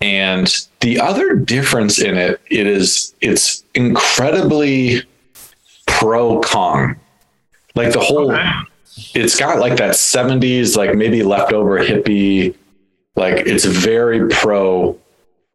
And 0.00 0.66
the 0.80 1.00
other 1.00 1.34
difference 1.34 1.98
in 1.98 2.16
it, 2.16 2.40
it 2.50 2.66
is 2.66 3.14
it's 3.20 3.64
incredibly 3.74 5.02
pro 5.86 6.40
Kong. 6.42 6.96
Like 7.74 7.92
the 7.92 8.00
whole 8.00 8.32
okay. 8.32 8.50
it's 9.14 9.38
got 9.38 9.58
like 9.58 9.76
that 9.78 9.94
70s, 9.94 10.76
like 10.76 10.94
maybe 10.94 11.22
leftover 11.22 11.78
hippie, 11.78 12.54
like 13.16 13.46
it's 13.46 13.64
very 13.64 14.28
pro 14.28 14.98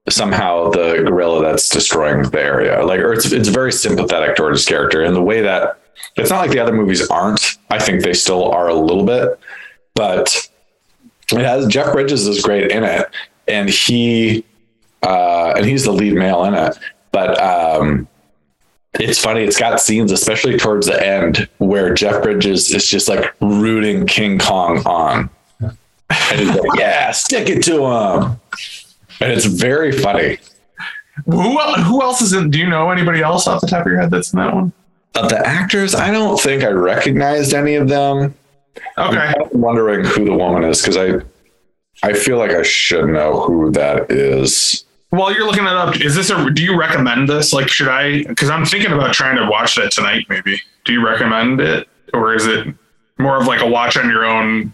somehow 0.10 0.70
the 0.72 1.04
gorilla 1.06 1.44
that's 1.44 1.70
destroying 1.70 2.24
the 2.24 2.42
area. 2.42 2.84
Like 2.84 3.00
or 3.00 3.14
it's 3.14 3.32
it's 3.32 3.50
very 3.50 3.72
sympathetic 3.72 4.36
towards 4.36 4.62
his 4.62 4.68
character 4.68 5.04
in 5.04 5.14
the 5.14 5.22
way 5.22 5.42
that 5.42 5.80
it's 6.16 6.32
not 6.32 6.40
like 6.40 6.52
the 6.52 6.60
other 6.60 6.74
movies 6.74 7.08
aren't. 7.10 7.58
I 7.70 7.78
think 7.78 8.02
they 8.02 8.14
still 8.14 8.52
are 8.52 8.68
a 8.68 8.74
little 8.74 9.06
bit, 9.06 9.40
but 9.94 10.50
it 11.32 11.40
has 11.40 11.68
Jeff 11.68 11.94
Bridges 11.94 12.28
is 12.28 12.42
great 12.42 12.72
in 12.72 12.84
it 12.84 13.08
and 13.52 13.70
he 13.70 14.44
uh, 15.04 15.54
and 15.56 15.66
he's 15.66 15.86
the 15.86 15.92
lead 15.92 16.14
male 16.14 16.44
in 16.46 16.54
it. 16.54 16.78
But 17.12 17.42
um, 17.42 18.08
it's 18.94 19.20
funny. 19.20 19.44
It's 19.44 19.60
got 19.60 19.80
scenes, 19.80 20.12
especially 20.12 20.58
towards 20.58 20.88
the 20.88 21.06
end, 21.06 21.48
where 21.58 21.94
Jeff 21.94 22.24
Bridges 22.24 22.74
is 22.74 22.88
just 22.88 23.08
like 23.08 23.34
rooting 23.42 24.06
King 24.06 24.40
Kong 24.40 24.82
on. 24.86 25.30
And 25.60 26.40
he's 26.40 26.50
like, 26.50 26.80
yeah, 26.80 27.12
stick 27.12 27.50
it 27.50 27.64
to 27.64 27.86
him. 27.86 28.40
And 29.22 29.32
it's 29.32 29.46
very 29.46 29.92
funny. 29.92 30.40
Who 31.26 31.58
who 31.58 32.02
else 32.02 32.22
is 32.22 32.34
in? 32.34 32.50
Do 32.50 32.60
you 32.60 32.68
know 32.68 32.90
anybody 32.90 33.22
else 33.22 33.48
off 33.48 33.62
the 33.62 33.68
top 33.68 33.86
of 33.86 33.92
your 33.92 34.02
head 34.02 34.12
that's 34.12 34.34
in 34.34 34.40
that 34.40 34.54
one? 34.54 34.74
Of 35.16 35.30
the 35.30 35.46
actors, 35.46 35.94
I 35.94 36.10
don't 36.10 36.40
think 36.40 36.64
I 36.64 36.70
recognized 36.70 37.54
any 37.54 37.76
of 37.76 37.90
them. 37.90 38.34
Okay. 38.98 39.34
I'm 39.38 39.62
wondering 39.62 40.06
who 40.06 40.26
the 40.26 40.34
woman 40.34 40.64
is 40.64 40.82
because 40.82 40.98
I 40.98 41.20
I 42.04 42.14
feel 42.14 42.38
like 42.38 42.52
I 42.52 42.64
should 42.64 43.06
know 43.08 43.42
who 43.42 43.72
that 43.72 44.12
is. 44.12 44.86
While 45.10 45.34
you're 45.34 45.46
looking 45.46 45.66
that 45.66 45.76
up, 45.76 46.00
is 46.02 46.16
this 46.16 46.30
a? 46.30 46.50
Do 46.50 46.64
you 46.64 46.78
recommend 46.80 47.28
this? 47.30 47.52
Like, 47.54 47.68
should 47.68 47.90
I? 47.90 48.24
Because 48.24 48.50
I'm 48.50 48.66
thinking 48.66 48.92
about 48.92 49.14
trying 49.14 49.36
to 49.38 49.46
watch 49.50 49.76
that 49.76 49.92
tonight. 49.92 50.26
Maybe. 50.30 50.62
Do 50.86 50.94
you 50.94 51.06
recommend 51.06 51.60
it, 51.62 51.88
or 52.14 52.34
is 52.34 52.48
it 52.48 52.68
more 53.20 53.40
of 53.40 53.46
like 53.46 53.62
a 53.62 53.68
watch 53.68 53.98
on 53.98 54.10
your 54.10 54.26
own? 54.26 54.74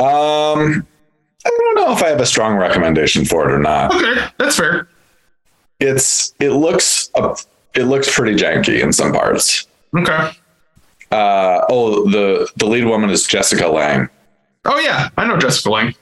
Um 0.00 0.86
I 1.46 1.50
don't 1.50 1.74
know 1.76 1.92
if 1.92 2.02
I 2.02 2.08
have 2.08 2.20
a 2.20 2.26
strong 2.26 2.56
recommendation 2.56 3.24
for 3.24 3.48
it 3.48 3.52
or 3.54 3.58
not. 3.58 3.94
Okay, 3.94 4.26
that's 4.38 4.56
fair. 4.56 4.88
It's 5.80 6.34
it 6.40 6.50
looks 6.50 7.10
uh, 7.14 7.34
it 7.74 7.84
looks 7.84 8.14
pretty 8.14 8.36
janky 8.36 8.82
in 8.82 8.92
some 8.92 9.12
parts. 9.12 9.66
Okay. 9.96 10.30
Uh, 11.10 11.64
oh, 11.70 12.08
the 12.10 12.48
the 12.56 12.66
lead 12.66 12.84
woman 12.84 13.08
is 13.10 13.26
Jessica 13.26 13.66
Lange, 13.66 14.08
Oh 14.66 14.78
yeah, 14.78 15.08
I 15.16 15.26
know 15.26 15.38
Jessica 15.38 15.70
Lange. 15.70 15.94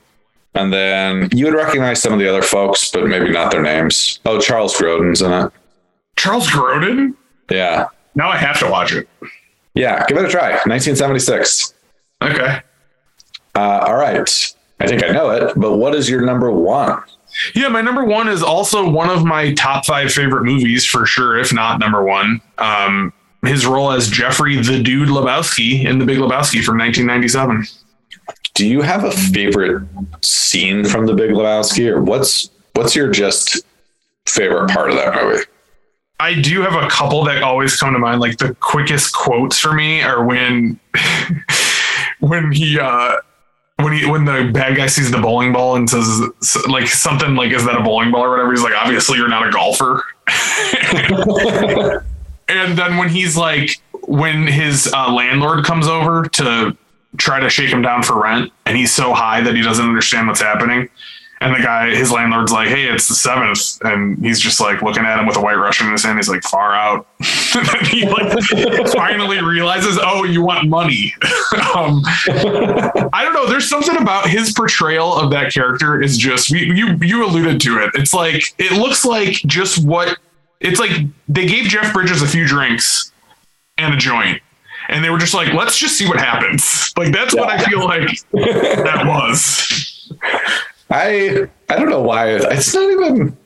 And 0.57 0.73
then 0.73 1.29
you 1.33 1.45
would 1.47 1.55
recognize 1.55 2.01
some 2.03 2.13
of 2.13 2.19
the 2.19 2.29
other 2.29 2.43
folks, 2.43 2.91
but 2.91 3.07
maybe 3.07 3.31
not 3.31 3.51
their 3.51 3.63
names. 3.63 4.21
Oh, 4.25 4.41
Charles 4.41 4.75
Grodin's 4.77 5.23
in 5.23 5.33
it. 5.33 5.53
Charles 6.17 6.49
Grodin. 6.49 7.15
Yeah, 7.51 7.87
Now 8.15 8.29
I 8.31 8.37
have 8.37 8.59
to 8.61 8.69
watch 8.71 8.93
it. 8.93 9.09
yeah. 9.75 10.05
Give 10.07 10.17
it 10.19 10.25
a 10.25 10.29
try. 10.29 10.51
1976. 10.67 11.75
Okay. 12.23 12.61
Uh, 13.55 13.85
all 13.87 13.95
right. 13.97 14.55
I 14.81 14.87
think 14.87 15.05
I 15.05 15.09
know 15.09 15.31
it, 15.31 15.53
but 15.57 15.77
what 15.77 15.95
is 15.95 16.09
your 16.11 16.23
number 16.23 16.51
one? 16.51 17.03
Yeah, 17.55 17.69
my 17.69 17.83
number 17.83 18.05
one 18.05 18.29
is 18.29 18.43
also 18.43 18.89
one 18.89 19.11
of 19.11 19.25
my 19.25 19.53
top 19.55 19.85
five 19.87 20.11
favorite 20.13 20.45
movies 20.45 20.85
for 20.87 21.05
sure, 21.07 21.39
if 21.39 21.53
not 21.53 21.79
number 21.81 22.03
one. 22.03 22.41
Um, 22.59 23.13
his 23.45 23.67
role 23.67 23.93
as 23.93 24.09
Jeffrey 24.09 24.57
the 24.57 24.83
Dude 24.83 25.09
Lebowski 25.09 25.85
in 25.85 25.99
The 25.99 26.05
Big 26.07 26.19
Lebowski 26.19 26.65
from 26.65 26.79
1997. 26.79 27.67
Do 28.57 28.67
you 28.67 28.81
have 28.81 29.05
a 29.05 29.11
favorite 29.11 29.87
scene 30.23 30.87
from 30.87 31.05
The 31.05 31.13
Big 31.13 31.31
Lebowski, 31.31 31.91
or 31.91 32.01
what's 32.01 32.49
what's 32.73 32.97
your 32.97 33.11
just 33.11 33.67
favorite 34.25 34.71
part 34.71 34.89
of 34.89 34.97
that 34.97 35.15
movie? 35.15 35.45
I 36.19 36.41
do 36.41 36.63
have 36.63 36.73
a 36.73 36.89
couple 36.89 37.23
that 37.25 37.43
always 37.43 37.77
come 37.77 37.93
to 37.93 37.99
mind. 37.99 38.21
Like 38.21 38.39
the 38.39 38.55
quickest 38.55 39.15
quotes 39.15 39.59
for 39.61 39.75
me 39.75 40.01
are 40.01 40.25
when 40.25 40.81
when 42.21 42.51
he 42.51 42.81
uh 42.81 43.17
when 43.81 43.93
he 43.93 44.07
when 44.09 44.25
the 44.25 44.51
bad 44.55 44.75
guy 44.75 44.87
sees 44.87 45.11
the 45.11 45.19
bowling 45.19 45.53
ball 45.53 45.77
and 45.77 45.91
says 45.91 46.23
like 46.67 46.87
something 46.87 47.35
like 47.35 47.53
is 47.53 47.67
that 47.67 47.77
a 47.79 47.83
bowling 47.83 48.11
ball 48.11 48.25
or 48.25 48.31
whatever 48.31 48.53
he's 48.53 48.63
like 48.63 48.73
obviously 48.75 49.19
you're 49.19 49.29
not 49.29 49.47
a 49.47 49.51
golfer 49.51 50.03
and 52.49 52.79
then 52.79 52.97
when 52.97 53.11
he's 53.11 53.37
like 53.37 53.83
when 54.05 54.47
his 54.47 54.91
uh, 54.95 55.13
landlord 55.13 55.63
comes 55.67 55.87
over 55.87 56.25
to 56.25 56.75
try 57.17 57.41
to 57.41 57.49
shake 57.49 57.71
him 57.71 57.83
down 57.83 58.03
for 58.03 58.21
rent 58.23 58.53
and 58.65 58.77
he's 58.77 58.93
so 58.93 59.13
high 59.13 59.41
that 59.41 59.55
he 59.55 59.63
doesn't 59.63 59.85
understand 59.85 60.29
what's 60.29 60.41
happening. 60.41 60.89
And 61.39 61.55
the 61.55 61.59
guy 61.59 61.95
his 61.95 62.11
landlord's 62.11 62.51
like 62.51 62.69
hey 62.69 62.85
it's 62.85 63.09
the 63.09 63.15
seventh 63.15 63.79
and 63.83 64.25
he's 64.25 64.41
just 64.41 64.59
like 64.59 64.81
looking 64.81 65.05
at 65.05 65.19
him 65.19 65.27
with 65.27 65.37
a 65.37 65.41
white 65.41 65.57
russian 65.57 65.87
in 65.87 65.93
his 65.93 66.03
hand. 66.03 66.19
He's 66.19 66.31
like 66.31 66.43
far 66.45 66.73
out. 66.73 67.07
And 67.57 67.87
he 67.87 68.07
like 68.07 68.39
finally 68.93 69.43
realizes 69.43 69.99
oh 70.03 70.25
you 70.25 70.43
want 70.43 70.69
money. 70.69 71.15
Um, 71.75 72.03
i 73.13 73.21
don't 73.23 73.35
know. 73.35 73.47
There's 73.47 73.69
something 73.69 73.97
about 73.97 74.29
his 74.29 74.53
portrayal 74.53 75.15
of 75.15 75.31
that 75.31 75.53
character 75.53 76.01
is 76.01 76.17
just 76.17 76.51
you 76.51 76.73
you, 76.73 76.99
you 77.01 77.25
alluded 77.25 77.61
to 77.63 77.79
it. 77.79 77.91
It's 77.95 78.15
like 78.15 78.55
it 78.59 78.73
looks 78.73 79.05
like 79.05 79.35
just 79.47 79.85
what 79.85 80.19
it's 80.61 80.81
like 80.81 80.91
they 81.29 81.47
gave 81.47 81.65
jeff 81.67 81.93
bridges 81.93 82.23
a 82.23 82.27
few 82.27 82.47
drinks 82.47 83.13
and 83.79 83.95
a 83.95 83.97
joint 83.97 84.41
and 84.89 85.05
they 85.05 85.11
were 85.11 85.19
just 85.19 85.35
like 85.35 85.53
let's 85.55 85.79
just 85.79 85.97
see 85.97 86.07
what 86.09 86.19
happens. 86.19 86.85
Like 86.97 87.13
that's 87.13 87.35
what 87.35 87.51
i 87.51 87.59
feel 87.65 87.85
like 87.85 88.09
that 88.33 89.05
was. 89.07 90.11
I 90.91 91.47
I 91.69 91.77
don't 91.77 91.91
know 91.91 92.01
why. 92.01 92.31
It's 92.31 92.73
not 92.75 92.91
even 92.91 93.37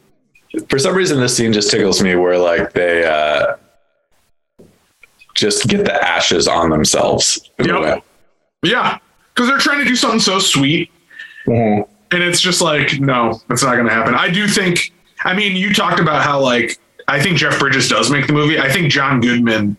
for 0.68 0.78
some 0.78 0.94
reason 0.94 1.18
this 1.20 1.36
scene 1.36 1.52
just 1.52 1.70
tickles 1.70 2.00
me 2.02 2.14
where 2.14 2.38
like 2.38 2.72
they 2.72 3.04
uh 3.04 3.56
just 5.34 5.66
get 5.68 5.84
the 5.84 6.04
ashes 6.06 6.46
on 6.48 6.70
themselves. 6.70 7.40
Yep. 7.58 8.04
yeah. 8.62 8.98
Because 9.34 9.48
they're 9.48 9.58
trying 9.58 9.78
to 9.78 9.84
do 9.84 9.96
something 9.96 10.20
so 10.20 10.38
sweet. 10.38 10.90
Mhm. 11.46 11.88
and 12.12 12.22
it's 12.22 12.40
just 12.40 12.60
like 12.60 13.00
no 13.00 13.40
it's 13.48 13.62
not 13.62 13.74
going 13.74 13.86
to 13.86 13.92
happen. 13.92 14.14
I 14.14 14.28
do 14.30 14.46
think 14.46 14.92
i 15.24 15.34
mean 15.34 15.56
you 15.56 15.72
talked 15.74 15.98
about 15.98 16.22
how 16.22 16.38
like 16.40 16.78
i 17.08 17.18
think 17.20 17.36
jeff 17.38 17.58
bridges 17.58 17.88
does 17.88 18.10
make 18.10 18.26
the 18.26 18.32
movie. 18.34 18.60
I 18.60 18.70
think 18.70 18.92
john 18.92 19.20
goodman 19.20 19.76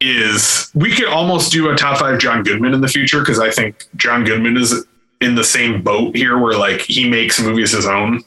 is 0.00 0.70
we 0.74 0.90
could 0.94 1.06
almost 1.08 1.52
do 1.52 1.70
a 1.70 1.76
top 1.76 1.98
five 1.98 2.18
john 2.18 2.42
goodman 2.42 2.74
in 2.74 2.80
the 2.80 2.88
future 2.88 3.20
because 3.20 3.38
i 3.38 3.50
think 3.50 3.86
john 3.96 4.24
goodman 4.24 4.56
is 4.56 4.84
in 5.20 5.34
the 5.34 5.44
same 5.44 5.80
boat 5.82 6.14
here 6.16 6.36
where 6.38 6.58
like 6.58 6.80
he 6.82 7.08
makes 7.08 7.40
movies 7.40 7.70
his 7.72 7.86
own 7.86 8.22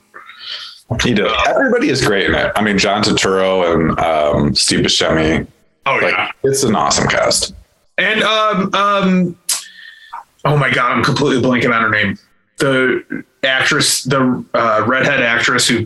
He 1.03 1.13
did. 1.13 1.27
Everybody 1.47 1.89
is 1.89 2.03
great 2.05 2.27
in 2.29 2.33
it. 2.35 2.49
I 2.55 2.61
mean, 2.61 2.77
John 2.77 3.03
Turturro 3.03 3.73
and 3.73 3.99
um, 3.99 4.55
Steve 4.55 4.79
Buscemi. 4.85 5.45
oh 5.85 5.95
Like, 6.01 6.13
yeah 6.13 6.31
it's 6.43 6.63
an 6.63 6.75
awesome 6.75 7.07
cast. 7.09 7.53
and 7.97 8.23
um 8.23 8.73
um 8.73 9.37
oh 10.45 10.55
my 10.57 10.71
god 10.71 10.93
i'm 10.93 11.03
completely 11.03 11.41
blanking 11.41 11.75
on 11.75 11.81
her 11.81 11.89
name 11.89 12.17
the 12.57 13.23
actress 13.43 14.03
the 14.05 14.43
uh, 14.53 14.83
redhead 14.87 15.21
actress 15.21 15.67
who 15.67 15.85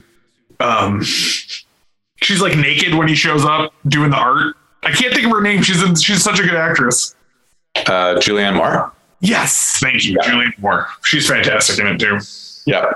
um 0.60 1.02
she's 1.02 2.39
like 2.41 2.56
naked 2.56 2.94
when 2.94 3.08
he 3.08 3.15
shows 3.15 3.44
up 3.44 3.74
doing 3.88 4.12
the 4.12 4.17
art 4.17 4.56
i 4.84 4.91
can't 4.91 5.13
think 5.13 5.26
of 5.26 5.32
her 5.32 5.41
name 5.41 5.62
she's 5.62 5.82
in, 5.84 5.96
she's 5.96 6.24
such 6.24 6.39
a 6.39 6.44
good 6.44 6.56
actress 6.56 7.15
Uh, 7.76 8.15
Julianne 8.20 8.56
Moore. 8.56 8.91
yes 9.22 9.78
thank 9.80 10.04
you 10.06 10.17
Yeah. 10.22 10.30
julianne 10.32 10.58
moore 10.60 10.88
she's 11.04 11.28
fantastic 11.28 11.80
in 11.80 11.88
it 11.88 12.00
too 12.00 12.20
Yeah. 12.65 12.91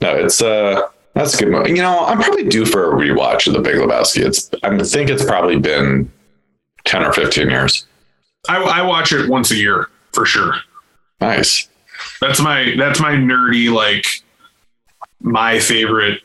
No, 0.00 0.14
it's 0.16 0.40
uh 0.40 0.82
that's 1.14 1.34
a 1.34 1.38
good 1.44 1.50
movie. 1.50 1.70
You 1.70 1.82
know, 1.82 2.06
I'm 2.06 2.18
probably 2.18 2.44
due 2.44 2.64
for 2.64 2.92
a 2.92 2.94
rewatch 2.94 3.46
of 3.48 3.52
The 3.52 3.58
Big 3.60 3.74
Lebowski. 3.74 4.24
It's 4.24 4.48
I 4.62 4.78
think 4.82 5.10
it's 5.10 5.24
probably 5.24 5.58
been 5.58 6.10
ten 6.86 7.04
or 7.04 7.12
fifteen 7.12 7.50
years. 7.50 7.84
I, 8.48 8.62
I 8.62 8.82
watch 8.82 9.12
it 9.12 9.28
once 9.28 9.50
a 9.50 9.56
year 9.56 9.88
for 10.14 10.24
sure 10.24 10.54
Nice. 11.20 11.68
That's 12.20 12.40
my 12.40 12.74
that's 12.78 12.98
my 13.00 13.10
nerdy 13.12 13.70
like 13.70 14.06
my 15.20 15.58
favorite 15.58 16.22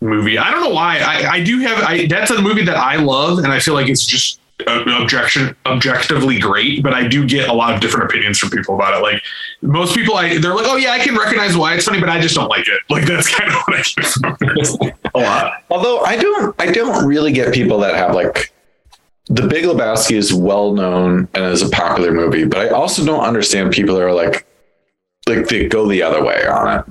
movie. 0.00 0.38
I 0.38 0.50
don't 0.50 0.62
know 0.64 0.70
why. 0.74 0.98
I, 0.98 1.34
I 1.36 1.44
do 1.44 1.60
have 1.60 1.78
I 1.84 2.06
that's 2.06 2.30
a 2.32 2.42
movie 2.42 2.64
that 2.64 2.76
I 2.76 2.96
love 2.96 3.38
and 3.38 3.48
I 3.52 3.60
feel 3.60 3.74
like 3.74 3.88
it's 3.88 4.04
just 4.04 4.40
objection 4.66 5.56
objectively 5.66 6.38
great, 6.38 6.82
but 6.82 6.94
I 6.94 7.06
do 7.08 7.26
get 7.26 7.48
a 7.48 7.52
lot 7.52 7.74
of 7.74 7.80
different 7.80 8.10
opinions 8.10 8.38
from 8.38 8.50
people 8.50 8.74
about 8.74 8.94
it. 8.94 9.02
Like 9.02 9.22
most 9.62 9.94
people 9.94 10.14
I 10.14 10.38
they're 10.38 10.54
like, 10.54 10.66
"Oh 10.68 10.76
yeah, 10.76 10.92
I 10.92 11.00
can 11.00 11.16
recognize 11.16 11.56
why 11.56 11.74
it's 11.74 11.84
funny, 11.84 12.00
but 12.00 12.08
I 12.08 12.20
just 12.20 12.34
don't 12.34 12.48
like 12.48 12.68
it." 12.68 12.80
Like 12.88 13.04
that's 13.04 13.28
kind 13.34 13.50
of 13.50 13.56
what 13.66 13.76
I 13.76 13.82
get 13.82 14.06
from 14.06 14.36
it 14.40 14.94
a 15.14 15.18
lot. 15.18 15.64
Although 15.70 16.00
I 16.00 16.16
don't, 16.16 16.54
I 16.58 16.70
don't 16.70 17.06
really 17.06 17.32
get 17.32 17.52
people 17.52 17.78
that 17.80 17.94
have 17.94 18.14
like 18.14 18.52
the 19.26 19.46
Big 19.46 19.64
Lebowski 19.64 20.16
is 20.16 20.32
well 20.32 20.72
known 20.74 21.28
and 21.34 21.44
is 21.44 21.62
a 21.62 21.68
popular 21.70 22.12
movie, 22.12 22.44
but 22.44 22.58
I 22.58 22.68
also 22.68 23.04
don't 23.04 23.24
understand 23.24 23.72
people 23.72 23.94
that 23.96 24.02
are 24.02 24.12
like, 24.12 24.46
like 25.26 25.48
they 25.48 25.66
go 25.66 25.88
the 25.88 26.02
other 26.02 26.22
way 26.22 26.46
on 26.46 26.78
it. 26.78 26.84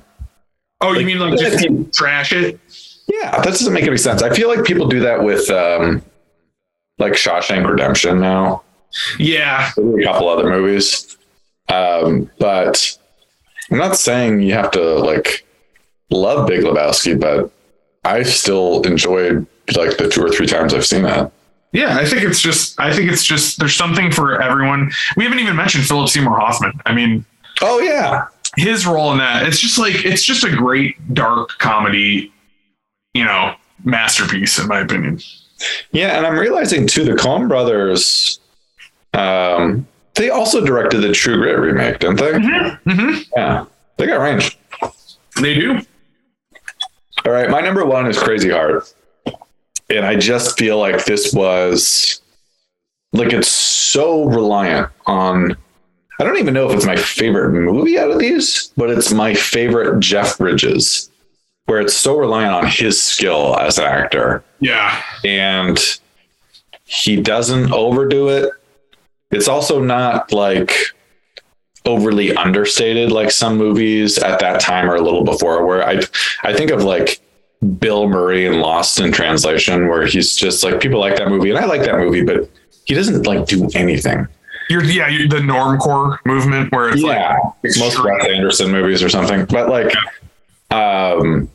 Oh, 0.82 0.94
you 0.94 1.06
mean 1.06 1.20
like 1.20 1.40
just 1.40 1.94
trash 1.94 2.34
it? 2.34 2.60
Yeah, 3.08 3.32
that 3.32 3.46
doesn't 3.46 3.74
make 3.74 3.86
any 3.86 3.98
sense. 3.98 4.22
I 4.22 4.34
feel 4.34 4.50
like 4.50 4.66
people 4.66 4.88
do 4.88 5.00
that 5.02 5.24
with 5.24 5.50
um, 5.50 6.02
like 7.00 7.14
Shawshank 7.14 7.68
Redemption 7.70 8.20
now, 8.20 8.64
Yeah. 9.18 9.72
a 9.78 10.04
couple 10.04 10.30
other 10.30 10.50
movies. 10.50 11.18
Um, 11.70 12.30
but 12.40 12.98
I'm 13.72 13.78
not 13.78 13.96
saying 13.98 14.42
you 14.42 14.54
have 14.54 14.72
to 14.72 14.96
like 15.00 15.46
love 16.12 16.48
Big 16.48 16.62
Lebowski, 16.64 17.20
but 17.20 17.52
I 18.04 18.24
still 18.24 18.82
enjoyed 18.84 19.48
like 19.76 19.98
the 19.98 20.10
two 20.10 20.24
or 20.24 20.30
three 20.30 20.46
times 20.48 20.74
I've 20.74 20.86
seen 20.86 21.06
it. 21.06 21.32
Yeah, 21.72 21.98
I 21.98 22.06
think 22.06 22.22
it's 22.24 22.40
just 22.42 22.80
I 22.80 22.94
think 22.94 23.12
it's 23.12 23.24
just 23.24 23.58
there's 23.60 23.76
something 23.76 24.12
for 24.12 24.40
everyone. 24.42 24.92
We 25.18 25.24
haven't 25.24 25.40
even 25.40 25.56
mentioned 25.56 25.86
Philip 25.86 26.10
Seymour 26.10 26.38
Hoffman. 26.38 26.74
I 26.86 26.94
mean, 26.94 27.26
Oh 27.62 27.80
yeah, 27.80 28.26
his 28.58 28.86
role 28.86 29.12
in 29.14 29.18
that 29.20 29.48
it's 29.48 29.58
just 29.60 29.80
like 29.80 30.06
it's 30.06 30.24
just 30.24 30.44
a 30.44 30.56
great 30.56 31.14
dark 31.16 31.50
comedy 31.58 32.32
you 33.16 33.24
know 33.24 33.56
masterpiece 33.84 34.60
in 34.60 34.68
my 34.68 34.80
opinion 34.82 35.20
yeah, 35.92 36.18
and 36.18 36.26
I'm 36.26 36.38
realizing 36.38 36.88
too 36.88 37.06
the 37.06 37.12
Coen 37.12 37.48
Brothers. 37.48 38.40
Um, 39.14 39.88
they 40.16 40.30
also 40.30 40.64
directed 40.64 41.02
the 41.02 41.12
True 41.12 41.38
Grit 41.38 41.60
remake, 41.60 42.00
didn't 42.00 42.18
they? 42.18 42.32
mm-hmm. 42.32 43.22
Yeah, 43.36 43.66
they 43.98 44.08
got 44.08 44.20
range. 44.20 44.58
they 45.42 45.54
do 45.56 45.82
All 47.26 47.32
right, 47.32 47.50
my 47.50 47.62
number 47.62 47.86
one 47.86 48.08
is 48.08 48.18
Crazy 48.22 48.50
Heart, 48.50 48.94
and 49.90 50.06
I 50.06 50.16
just 50.16 50.58
feel 50.58 50.78
like 50.78 51.06
this 51.06 51.34
was 51.34 52.22
like 53.14 53.32
it's 53.34 53.48
so 53.48 54.26
reliant 54.26 54.90
on. 55.06 55.56
I 56.20 56.24
don't 56.24 56.38
even 56.38 56.54
know 56.54 56.70
if 56.70 56.76
it's 56.76 56.86
my 56.86 56.96
favorite 56.96 57.52
movie 57.52 57.98
out 57.98 58.12
of 58.12 58.20
these, 58.20 58.72
but 58.78 58.90
it's 58.90 59.12
my 59.12 59.34
favorite 59.34 60.00
Jeff 60.00 60.38
Bridges, 60.38 61.10
where 61.66 61.82
it's 61.82 61.96
so 61.96 62.18
reliant 62.18 62.54
on 62.54 62.68
his 62.68 63.02
skill 63.02 63.58
as 63.58 63.78
an 63.78 63.86
actor. 63.86 64.44
Yeah. 64.60 65.02
And 65.24 65.80
he 66.86 67.22
doesn't 67.22 67.72
overdo 67.72 68.30
it. 68.30 68.52
It's 69.32 69.48
also 69.48 69.82
not 69.82 70.32
like 70.32 70.74
overly 71.86 72.36
understated 72.36 73.12
like 73.12 73.32
some 73.32 73.58
movies 73.58 74.18
at 74.18 74.40
that 74.40 74.60
time 74.62 74.90
or 74.90 74.96
a 74.96 75.02
little 75.02 75.24
before 75.24 75.66
where 75.66 75.86
I 75.86 76.02
I 76.44 76.54
think 76.54 76.72
of 76.72 76.84
like 76.84 77.20
Bill 77.80 78.08
Murray 78.08 78.46
in 78.46 78.62
Lost 78.62 79.00
in 79.00 79.12
Translation 79.12 79.88
where 79.90 80.06
he's 80.06 80.36
just 80.36 80.64
like 80.64 80.80
people 80.80 81.00
like 81.00 81.18
that 81.18 81.30
movie 81.30 81.50
and 81.50 81.60
I 81.60 81.66
like 81.66 81.82
that 81.82 81.98
movie 81.98 82.24
but 82.24 82.50
he 82.86 82.94
doesn't 82.94 83.26
like 83.26 83.48
do 83.48 83.68
anything. 83.74 84.28
You're 84.70 84.84
yeah, 84.84 85.08
you're 85.10 85.28
the 85.28 85.38
normcore 85.38 86.18
movement 86.26 86.72
where 86.72 86.90
it's 86.90 87.02
yeah, 87.02 87.38
like 87.64 87.78
most 87.78 88.04
Wes 88.04 88.28
Anderson 88.28 88.72
movies 88.72 89.04
or 89.04 89.10
something. 89.10 89.46
But 89.46 89.70
like 89.70 89.94
um 90.72 91.50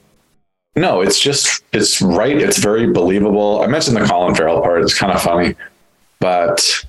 no, 0.78 1.00
it's 1.00 1.18
just 1.18 1.62
it's 1.72 2.00
right. 2.00 2.36
It's 2.36 2.58
very 2.58 2.90
believable. 2.90 3.62
I 3.62 3.66
mentioned 3.66 3.96
the 3.96 4.04
Colin 4.04 4.34
Farrell 4.34 4.60
part. 4.60 4.82
It's 4.82 4.96
kind 4.98 5.12
of 5.12 5.20
funny, 5.20 5.54
but 6.20 6.84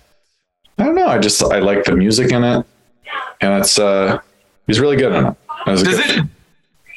I 0.77 0.83
don't 0.85 0.95
know. 0.95 1.07
I 1.07 1.17
just 1.17 1.41
I 1.43 1.59
like 1.59 1.83
the 1.83 1.95
music 1.95 2.31
in 2.31 2.43
it, 2.43 2.65
and 3.41 3.59
it's 3.61 3.79
uh 3.79 4.19
he's 4.67 4.79
really 4.79 4.97
good 4.97 5.13
in 5.13 5.25
it. 5.27 5.35
It 5.67 5.71
was 5.71 5.81
a 5.81 5.85
does 5.85 5.97
good- 5.97 6.19
it 6.19 6.25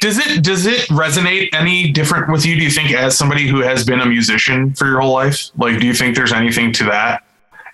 does 0.01 0.19
it 0.19 0.43
does 0.43 0.67
it 0.67 0.81
resonate 0.89 1.49
any 1.53 1.91
different 1.93 2.31
with 2.31 2.45
you 2.45 2.57
do 2.57 2.63
you 2.63 2.71
think 2.71 2.93
as 2.93 3.17
somebody 3.17 3.47
who 3.47 3.61
has 3.61 3.85
been 3.87 4.01
a 4.01 4.07
musician 4.07 4.75
for 4.75 4.87
your 4.87 5.01
whole 5.01 5.13
life 5.13 5.51
like 5.57 5.79
do 5.79 5.87
you 5.87 5.95
think 5.95 6.17
there's 6.17 6.33
anything 6.33 6.73
to 6.73 6.83
that 6.85 7.23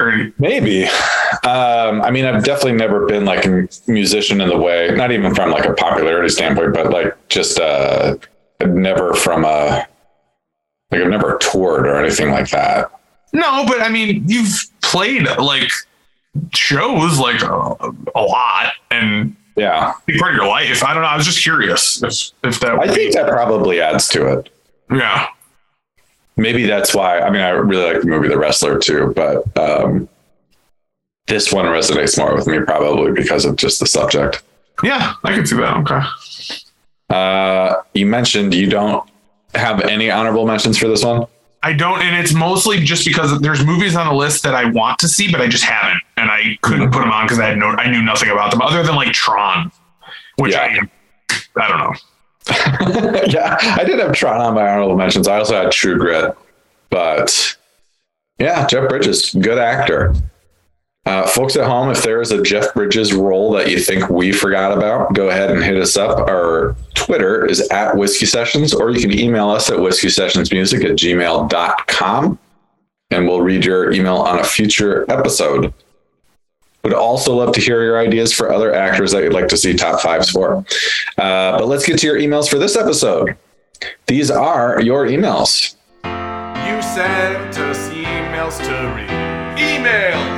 or 0.00 0.30
Maybe. 0.38 0.84
Um, 0.84 2.02
I 2.02 2.10
mean, 2.10 2.24
I've 2.24 2.44
definitely 2.44 2.74
never 2.74 3.06
been 3.06 3.24
like 3.24 3.44
a 3.46 3.68
musician 3.88 4.40
in 4.40 4.48
the 4.48 4.56
way, 4.56 4.90
not 4.94 5.10
even 5.10 5.34
from 5.34 5.50
like 5.50 5.64
a 5.64 5.72
popularity 5.74 6.28
standpoint, 6.28 6.72
but 6.74 6.90
like 6.90 7.16
just 7.28 7.58
uh, 7.58 8.16
never 8.66 9.14
from 9.14 9.44
a 9.44 9.86
like 10.90 11.00
I've 11.02 11.08
never 11.08 11.38
toured 11.38 11.86
or 11.86 11.96
anything 11.96 12.30
like 12.30 12.50
that. 12.50 12.90
no 13.32 13.64
but 13.66 13.80
i 13.80 13.88
mean 13.88 14.24
you've 14.26 14.54
played 14.82 15.26
like 15.38 15.70
shows 16.54 17.18
like 17.18 17.42
a, 17.42 17.76
a 18.14 18.22
lot 18.22 18.72
and 18.90 19.34
Yeah, 19.56 19.92
part 20.18 20.32
of 20.32 20.36
your 20.36 20.46
life 20.46 20.82
i 20.84 20.92
don't 20.94 21.02
know 21.02 21.08
i 21.08 21.16
was 21.16 21.26
just 21.26 21.42
curious 21.42 22.02
if, 22.02 22.30
if 22.44 22.60
that 22.60 22.78
I 22.78 22.88
think 22.92 23.14
that 23.14 23.28
probably 23.28 23.80
adds 23.80 24.08
to 24.10 24.26
it. 24.38 24.50
yeah 24.90 25.26
Maybe 26.36 26.66
that's 26.66 26.94
why. 26.94 27.18
I 27.18 27.30
mean, 27.30 27.40
I 27.42 27.48
really 27.48 27.92
like 27.94 28.00
the 28.02 28.06
movie 28.06 28.28
The 28.28 28.38
Wrestler 28.38 28.78
too, 28.78 29.12
but 29.16 29.42
um, 29.58 30.08
this 31.26 31.52
one 31.52 31.64
resonates 31.64 32.16
more 32.16 32.32
with 32.32 32.46
me 32.46 32.60
probably 32.60 33.10
because 33.10 33.44
of 33.44 33.56
just 33.56 33.80
the 33.80 33.86
subject. 33.86 34.44
yeah 34.84 35.14
i 35.24 35.34
can 35.34 35.44
see 35.44 35.56
that 35.56 35.76
okay 35.78 36.00
Uh, 37.10 37.82
you 37.94 38.06
mentioned 38.06 38.54
you 38.54 38.68
don't 38.68 39.08
have 39.54 39.80
any 39.82 40.10
honorable 40.10 40.46
mentions 40.46 40.78
for 40.78 40.88
this 40.88 41.04
one. 41.04 41.26
I 41.62 41.72
don't, 41.72 42.00
and 42.02 42.16
it's 42.16 42.32
mostly 42.32 42.78
just 42.78 43.04
because 43.04 43.40
there's 43.40 43.64
movies 43.64 43.96
on 43.96 44.06
the 44.06 44.14
list 44.14 44.44
that 44.44 44.54
I 44.54 44.66
want 44.70 44.98
to 45.00 45.08
see, 45.08 45.30
but 45.30 45.40
I 45.40 45.48
just 45.48 45.64
haven't, 45.64 46.00
and 46.16 46.30
I 46.30 46.56
couldn't 46.62 46.92
put 46.92 47.00
them 47.00 47.10
on 47.10 47.24
because 47.24 47.40
I 47.40 47.46
had 47.48 47.58
no, 47.58 47.66
I 47.70 47.90
knew 47.90 48.00
nothing 48.02 48.30
about 48.30 48.52
them 48.52 48.62
other 48.62 48.82
than 48.82 48.94
like 48.94 49.12
Tron, 49.12 49.72
which 50.36 50.52
Yeah. 50.52 50.78
I, 51.56 51.60
I 51.60 51.68
don't 51.68 51.78
know. 51.78 51.94
yeah, 53.26 53.56
I 53.60 53.84
did 53.84 53.98
have 53.98 54.12
Tron 54.12 54.40
on 54.40 54.54
my 54.54 54.68
honorable 54.68 54.96
mentions. 54.96 55.26
I 55.26 55.38
also 55.38 55.60
had 55.60 55.72
True 55.72 55.98
Grit, 55.98 56.36
but 56.90 57.56
yeah, 58.38 58.66
Jeff 58.66 58.88
Bridges, 58.88 59.34
good 59.34 59.58
actor. 59.58 60.14
Uh, 61.08 61.26
folks 61.26 61.56
at 61.56 61.66
home, 61.66 61.90
if 61.90 62.02
there 62.02 62.20
is 62.20 62.32
a 62.32 62.42
Jeff 62.42 62.74
Bridges 62.74 63.14
role 63.14 63.50
that 63.52 63.70
you 63.70 63.78
think 63.78 64.10
we 64.10 64.30
forgot 64.30 64.76
about, 64.76 65.14
go 65.14 65.30
ahead 65.30 65.50
and 65.50 65.64
hit 65.64 65.78
us 65.78 65.96
up. 65.96 66.18
Our 66.28 66.76
Twitter 66.94 67.46
is 67.46 67.66
at 67.70 67.96
Whiskey 67.96 68.26
Sessions, 68.26 68.74
or 68.74 68.90
you 68.90 69.00
can 69.00 69.18
email 69.18 69.48
us 69.48 69.70
at 69.70 69.80
whiskey 69.80 70.10
sessions 70.10 70.52
music 70.52 70.84
at 70.84 70.92
gmail.com 70.92 72.38
and 73.10 73.26
we'll 73.26 73.40
read 73.40 73.64
your 73.64 73.90
email 73.92 74.16
on 74.16 74.38
a 74.38 74.44
future 74.44 75.10
episode. 75.10 75.72
Would 76.84 76.94
also 76.94 77.34
love 77.34 77.52
to 77.54 77.60
hear 77.60 77.82
your 77.82 77.98
ideas 77.98 78.32
for 78.32 78.52
other 78.52 78.74
actors 78.74 79.12
that 79.12 79.22
you'd 79.22 79.32
like 79.32 79.48
to 79.48 79.56
see 79.56 79.74
top 79.74 80.00
fives 80.00 80.30
for. 80.30 80.58
Uh, 81.16 81.58
but 81.58 81.66
let's 81.66 81.86
get 81.86 81.98
to 82.00 82.06
your 82.06 82.18
emails 82.18 82.48
for 82.48 82.58
this 82.58 82.76
episode. 82.76 83.36
These 84.06 84.30
are 84.30 84.80
your 84.82 85.06
emails. 85.06 85.74
You 86.04 86.82
sent 86.82 87.58
us 87.58 87.88
emails 87.88 88.58
to 88.58 88.94
read. 88.94 89.08
Emails! 89.58 90.37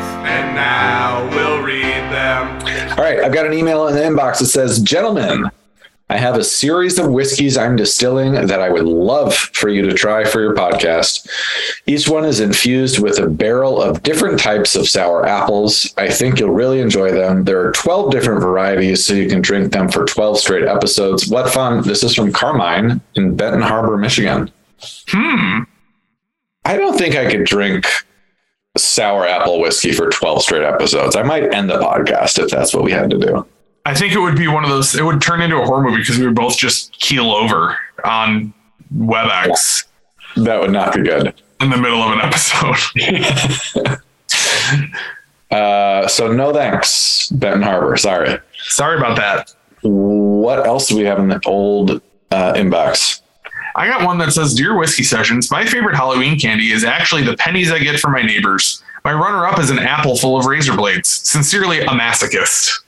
Now 0.61 1.27
we'll 1.31 1.63
read 1.63 2.03
them. 2.13 2.61
All 2.99 3.05
right, 3.05 3.21
I've 3.21 3.33
got 3.33 3.47
an 3.47 3.55
email 3.55 3.89
in 3.89 3.95
the 3.95 4.03
inbox 4.03 4.41
that 4.41 4.47
says, 4.47 4.79
Gentlemen, 4.83 5.51
I 6.11 6.19
have 6.19 6.37
a 6.37 6.45
series 6.45 6.99
of 6.99 7.11
whiskeys 7.11 7.57
I'm 7.57 7.77
distilling 7.77 8.35
that 8.35 8.61
I 8.61 8.69
would 8.69 8.85
love 8.85 9.35
for 9.35 9.71
you 9.71 9.81
to 9.83 9.95
try 9.95 10.25
for 10.25 10.43
your 10.43 10.55
podcast. 10.55 11.27
Each 11.87 12.07
one 12.09 12.27
is 12.27 12.41
infused 12.41 12.99
with 12.99 13.19
a 13.19 13.27
barrel 13.27 13.81
of 13.81 14.03
different 14.03 14.39
types 14.39 14.77
of 14.77 14.87
sour 14.87 15.25
apples. 15.25 15.95
I 15.97 16.11
think 16.11 16.39
you'll 16.39 16.53
really 16.53 16.81
enjoy 16.81 17.11
them. 17.11 17.45
There 17.45 17.67
are 17.67 17.73
12 17.73 18.11
different 18.11 18.43
varieties, 18.43 19.07
so 19.07 19.15
you 19.15 19.31
can 19.31 19.41
drink 19.41 19.73
them 19.73 19.89
for 19.89 20.05
12 20.05 20.41
straight 20.41 20.69
episodes. 20.69 21.29
What 21.29 21.51
fun! 21.51 21.83
This 21.85 22.03
is 22.03 22.15
from 22.15 22.33
Carmine 22.33 23.01
in 23.15 23.35
Benton 23.35 23.63
Harbor, 23.63 23.97
Michigan. 23.97 24.51
Hmm. 25.09 25.61
I 26.67 26.77
don't 26.77 26.99
think 26.99 27.17
I 27.17 27.31
could 27.31 27.45
drink 27.45 27.87
sour 28.81 29.27
apple 29.27 29.61
whiskey 29.61 29.93
for 29.93 30.09
12 30.11 30.43
straight 30.43 30.63
episodes. 30.63 31.17
I 31.17 31.23
might 31.23 31.53
end 31.55 31.71
the 31.71 31.79
podcast 31.79 32.39
if 32.43 32.51
that's 32.51 32.75
what 32.75 32.85
we 32.85 32.93
had 32.93 33.11
to 33.11 33.19
do. 33.19 33.47
I 33.87 33.95
think 33.95 34.13
it 34.13 34.19
would 34.19 34.37
be 34.37 34.47
one 34.49 34.63
of 34.65 34.71
those. 34.71 34.95
It 34.95 35.05
would 35.05 35.21
turn 35.23 35.41
into 35.41 35.57
a 35.57 35.65
horror 35.65 35.83
movie 35.83 35.99
because 35.99 36.19
we 36.19 36.27
would 36.27 36.35
both 36.35 36.57
just 36.59 36.93
keel 37.01 37.31
over 37.31 37.77
on 38.05 38.53
WebEx 38.95 39.85
That 40.37 40.61
would 40.61 40.71
not 40.73 40.95
be 40.95 41.03
good. 41.03 41.35
in 41.61 41.71
the 41.71 41.77
middle 41.77 42.01
of 42.03 42.13
an 42.13 42.21
episode. 42.21 43.99
Uh, 45.51 46.07
so 46.07 46.31
no 46.33 46.53
thanks, 46.53 47.29
Benton 47.31 47.63
Harbor. 47.63 47.97
Sorry. 47.97 48.39
Sorry 48.59 48.97
about 48.99 49.17
that. 49.17 49.53
What 49.83 50.65
else 50.65 50.87
do 50.89 50.97
we 50.97 51.03
have 51.05 51.19
in 51.19 51.27
the 51.29 51.41
old 51.45 52.01
uh, 52.31 52.53
inbox? 52.53 53.21
I 53.75 53.87
got 53.87 54.05
one 54.05 54.19
that 54.19 54.33
says, 54.33 54.55
Dear 54.55 54.77
Whiskey 54.77 55.03
Sessions, 55.03 55.51
my 55.51 55.65
favorite 55.65 55.97
Halloween 55.97 56.39
candy 56.39 56.73
is 56.73 56.85
actually 56.85 57.23
the 57.23 57.37
pennies 57.37 57.71
I 57.71 57.79
get 57.79 58.01
from 58.01 58.13
my 58.13 58.23
neighbors. 58.23 58.83
My 59.05 59.13
runner 59.13 59.47
up 59.47 59.59
is 59.59 59.71
an 59.71 59.79
apple 59.79 60.17
full 60.17 60.39
of 60.39 60.47
razor 60.47 60.77
blades. 60.77 61.09
Sincerely, 61.09 61.81
a 61.81 61.87
masochist. 61.89 62.83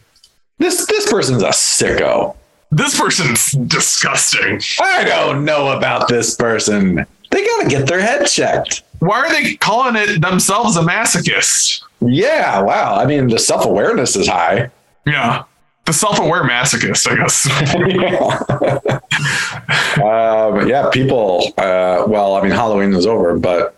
This 0.58 0.86
this 0.86 1.10
person's 1.10 1.42
a 1.42 1.48
sicko. 1.48 2.36
This 2.70 2.98
person's 2.98 3.52
disgusting. 3.52 4.60
I 4.80 5.04
don't 5.04 5.44
know 5.44 5.76
about 5.76 6.08
this 6.08 6.34
person. 6.36 7.06
They 7.30 7.46
gotta 7.46 7.68
get 7.68 7.86
their 7.86 8.00
head 8.00 8.26
checked. 8.26 8.82
Why 8.98 9.20
are 9.20 9.30
they 9.30 9.54
calling 9.56 9.96
it 9.96 10.20
themselves 10.20 10.76
a 10.76 10.80
masochist? 10.82 11.82
Yeah, 12.00 12.60
wow. 12.60 12.96
I 12.96 13.06
mean, 13.06 13.28
the 13.28 13.38
self 13.38 13.64
awareness 13.64 14.16
is 14.16 14.28
high. 14.28 14.70
Yeah. 15.06 15.44
The 15.84 15.92
self 15.92 16.18
aware 16.20 16.44
masochist, 16.44 17.08
I 17.10 17.16
guess. 17.16 17.46
um, 19.98 20.68
yeah, 20.68 20.88
people. 20.90 21.52
Uh, 21.58 22.04
well, 22.06 22.36
I 22.36 22.42
mean, 22.42 22.52
Halloween 22.52 22.92
is 22.94 23.06
over, 23.06 23.36
but 23.38 23.74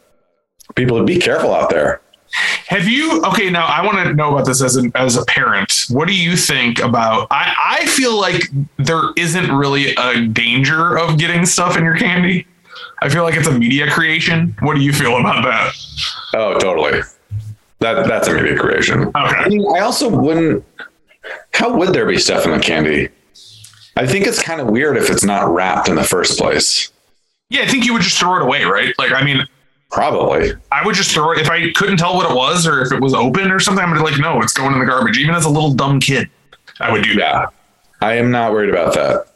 people 0.75 1.03
be 1.05 1.19
careful 1.19 1.55
out 1.55 1.71
there. 1.71 2.01
Have 2.67 2.89
you 2.89 3.23
okay 3.27 3.49
now 3.49 3.65
I 3.65 3.85
want 3.87 3.97
to 4.09 4.13
know 4.13 4.35
about 4.35 4.45
this 4.45 4.61
as 4.61 4.75
an 4.75 4.91
as 4.97 5.17
a 5.17 5.25
parent. 5.27 5.85
What 5.91 6.09
do 6.09 6.15
you 6.15 6.37
think 6.37 6.81
about 6.81 7.29
I, 7.31 7.79
I 7.83 7.87
feel 7.87 8.19
like 8.21 8.43
there 8.77 9.13
isn't 9.17 9.53
really 9.55 9.95
a 9.95 10.27
danger 10.27 10.99
of 10.99 11.17
getting 11.17 11.47
stuff 11.47 11.77
in 11.77 11.85
your 11.85 11.97
candy. 11.97 12.45
I 13.03 13.09
feel 13.09 13.23
like 13.23 13.37
it's 13.37 13.47
a 13.47 13.57
media 13.57 13.89
creation. 13.89 14.57
What 14.61 14.75
do 14.75 14.81
you 14.83 14.93
feel 14.93 15.17
about 15.19 15.45
that? 15.45 15.75
Oh, 16.35 16.59
totally. 16.59 17.03
That 17.79 18.09
that's 18.09 18.27
a 18.27 18.35
media 18.35 18.59
creation. 18.59 19.13
I 19.15 19.31
Okay. 19.31 19.51
mean, 19.51 19.65
I 19.77 19.81
also 19.81 20.09
wouldn't. 20.09 20.65
How 21.53 21.77
would 21.77 21.93
there 21.93 22.07
be 22.07 22.19
stuff 22.19 22.45
in 22.45 22.53
the 22.53 22.61
candy? 22.61 23.09
I 23.97 24.07
think 24.07 24.27
it's 24.27 24.43
kind 24.43 24.61
of 24.61 24.69
weird 24.69 24.97
if 24.97 25.11
it's 25.11 25.25
not 25.25 25.53
wrapped 25.53 25.89
in 25.89 25.95
the 25.95 26.05
first 26.05 26.39
place. 26.39 26.91
Yeah, 27.51 27.63
I 27.63 27.67
think 27.67 27.85
you 27.85 27.93
would 27.93 28.03
just 28.03 28.19
throw 28.19 28.37
it 28.37 28.43
away, 28.43 28.65
right? 28.65 28.93
Like 28.99 29.13
I 29.13 29.23
mean, 29.23 29.47
Probably. 29.95 30.53
I 30.73 30.85
would 30.85 30.97
just 30.97 31.13
throw 31.13 31.31
it 31.31 31.39
if 31.39 31.49
I 31.49 31.71
couldn't 31.71 31.99
tell 31.99 32.17
what 32.17 32.29
it 32.29 32.35
was 32.35 32.67
or 32.67 32.83
if 32.83 32.91
it 32.91 33.01
was 33.01 33.15
open 33.15 33.53
or 33.53 33.61
something, 33.61 33.85
I'm 33.85 33.95
like, 34.03 34.19
no, 34.19 34.43
it's 34.43 34.53
going 34.53 34.73
in 34.73 34.81
the 34.81 34.87
garbage. 34.87 35.19
Even 35.19 35.37
as 35.37 35.45
a 35.45 35.49
little 35.49 35.73
dumb 35.73 36.01
kid, 36.01 36.29
I 36.81 36.91
would 36.91 37.05
do 37.05 37.15
that. 37.15 37.21
Yeah. 37.21 37.47
I 38.01 38.15
am 38.15 38.33
not 38.33 38.51
worried 38.51 38.71
about 38.71 38.95
that. 38.95 39.27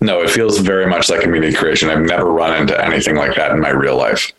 No, 0.00 0.20
it 0.20 0.30
feels 0.30 0.58
very 0.58 0.86
much 0.86 1.08
like 1.08 1.24
a 1.24 1.28
media 1.28 1.54
creation. 1.56 1.90
I've 1.90 2.00
never 2.00 2.24
run 2.24 2.60
into 2.60 2.84
anything 2.84 3.14
like 3.14 3.36
that 3.36 3.52
in 3.52 3.60
my 3.60 3.70
real 3.70 3.96
life. 3.96 4.32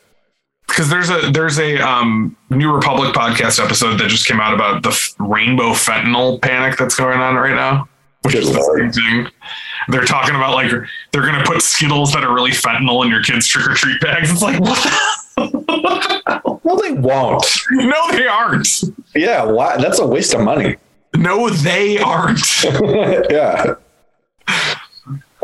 Because 0.68 0.90
there's 0.90 1.10
a 1.10 1.30
there's 1.32 1.60
a 1.60 1.78
um, 1.80 2.36
New 2.50 2.72
Republic 2.74 3.14
podcast 3.14 3.64
episode 3.64 3.98
that 4.00 4.10
just 4.10 4.28
came 4.28 4.40
out 4.40 4.54
about 4.54 4.84
the 4.84 4.90
f- 4.90 5.14
rainbow 5.20 5.72
fentanyl 5.72 6.42
panic 6.42 6.78
that's 6.78 6.96
going 6.96 7.20
on 7.20 7.36
right 7.36 7.56
now, 7.56 7.88
which 8.24 8.34
Good 8.34 8.44
is 8.44 8.54
the 8.54 8.62
same 8.78 8.92
thing. 8.92 9.32
They're 9.88 10.06
talking 10.06 10.36
about 10.36 10.54
like 10.54 10.72
they're 11.12 11.26
gonna 11.26 11.44
put 11.46 11.62
Skittles 11.62 12.14
that 12.14 12.24
are 12.24 12.34
really 12.34 12.52
fentanyl 12.52 13.04
in 13.06 13.12
your 13.12 13.24
kids' 13.24 13.48
trick 13.48 13.68
or 13.70 13.74
treat 13.76 14.02
bags. 14.02 14.32
It's 14.32 14.42
like 14.42 14.60
what? 15.38 16.62
No, 16.66 16.76
they 16.82 16.94
won't. 16.94 17.46
no, 17.72 18.12
they 18.12 18.26
aren't. 18.28 18.68
Yeah, 19.14 19.44
why? 19.46 19.78
That's 19.78 20.00
a 20.00 20.08
waste 20.08 20.34
of 20.34 20.42
money. 20.42 20.78
No, 21.16 21.50
they 21.50 21.98
aren't. 22.00 22.64
yeah. 22.64 23.76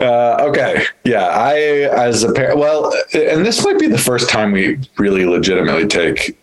Uh, 0.02 0.38
okay. 0.42 0.84
Yeah. 1.04 1.28
I, 1.28 1.56
as 1.58 2.24
a 2.24 2.34
parent, 2.34 2.58
well, 2.58 2.92
and 3.14 3.46
this 3.46 3.64
might 3.64 3.80
be 3.80 3.88
the 3.88 3.98
first 3.98 4.30
time 4.30 4.52
we 4.52 4.80
really 4.98 5.26
legitimately 5.26 5.88
take 5.88 6.38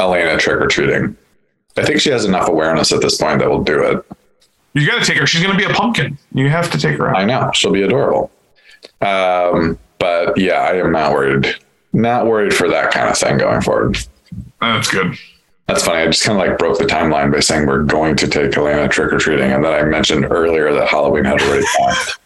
Elena 0.00 0.36
trick 0.36 0.60
or 0.60 0.66
treating. 0.66 1.16
I 1.76 1.84
think 1.84 2.00
she 2.00 2.10
has 2.10 2.24
enough 2.24 2.48
awareness 2.48 2.92
at 2.92 3.00
this 3.00 3.16
point 3.16 3.38
that 3.40 3.48
we'll 3.48 3.64
do 3.64 3.82
it. 3.82 4.04
You 4.74 4.86
got 4.86 4.98
to 4.98 5.04
take 5.04 5.18
her. 5.18 5.26
She's 5.26 5.42
going 5.42 5.56
to 5.56 5.66
be 5.66 5.70
a 5.70 5.74
pumpkin. 5.74 6.18
You 6.32 6.48
have 6.50 6.70
to 6.72 6.78
take 6.78 6.98
her 6.98 7.08
out. 7.08 7.16
I 7.16 7.24
know 7.24 7.50
she'll 7.54 7.72
be 7.72 7.82
adorable. 7.82 8.30
Um, 9.00 9.78
but 9.98 10.36
yeah, 10.36 10.54
I 10.54 10.76
am 10.76 10.92
not 10.92 11.12
worried. 11.12 11.54
Not 11.92 12.26
worried 12.26 12.52
for 12.52 12.68
that 12.68 12.92
kind 12.92 13.08
of 13.08 13.16
thing 13.16 13.38
going 13.38 13.60
forward. 13.60 13.98
That's 14.60 14.90
good. 14.90 15.16
That's 15.66 15.84
funny. 15.84 16.02
I 16.02 16.06
just 16.06 16.24
kind 16.24 16.40
of 16.40 16.46
like 16.46 16.58
broke 16.58 16.78
the 16.78 16.84
timeline 16.84 17.32
by 17.32 17.40
saying 17.40 17.66
we're 17.66 17.84
going 17.84 18.16
to 18.16 18.28
take 18.28 18.56
Elena 18.56 18.88
trick 18.88 19.12
or 19.12 19.18
treating, 19.18 19.50
and 19.50 19.64
then 19.64 19.72
I 19.72 19.82
mentioned 19.84 20.26
earlier 20.28 20.72
that 20.74 20.88
Halloween 20.88 21.24
had 21.24 21.40
already 21.40 21.64
passed. 21.78 22.18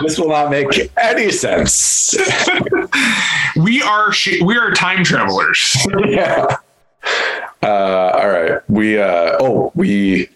This 0.00 0.18
will 0.18 0.28
not 0.28 0.50
make 0.50 0.90
any 0.98 1.30
sense. 1.30 2.16
We 3.56 3.82
are 3.82 4.12
sh- 4.12 4.40
we 4.42 4.56
are 4.56 4.72
time 4.72 5.04
travelers. 5.04 5.76
yeah. 6.06 6.56
Uh, 7.62 8.10
all 8.14 8.28
right. 8.28 8.60
We 8.68 8.98
uh, 8.98 9.36
oh 9.40 9.70
we 9.74 10.28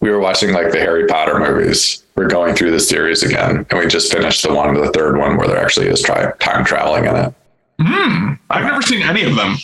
we 0.00 0.10
were 0.10 0.20
watching 0.20 0.52
like 0.52 0.70
the 0.70 0.78
Harry 0.78 1.06
Potter 1.06 1.38
movies. 1.40 2.04
We're 2.14 2.28
going 2.28 2.54
through 2.54 2.70
the 2.70 2.80
series 2.80 3.22
again, 3.24 3.66
and 3.70 3.78
we 3.78 3.86
just 3.88 4.12
finished 4.12 4.42
the 4.44 4.54
one, 4.54 4.74
the 4.74 4.90
third 4.92 5.18
one, 5.18 5.36
where 5.36 5.48
there 5.48 5.58
actually 5.58 5.88
is 5.88 6.00
tri- 6.02 6.32
time 6.38 6.64
traveling 6.64 7.06
in 7.06 7.16
it. 7.16 7.34
Hmm. 7.80 8.34
I've 8.50 8.64
never 8.64 8.82
seen 8.82 9.02
any 9.02 9.24
of 9.24 9.34
them. 9.34 9.56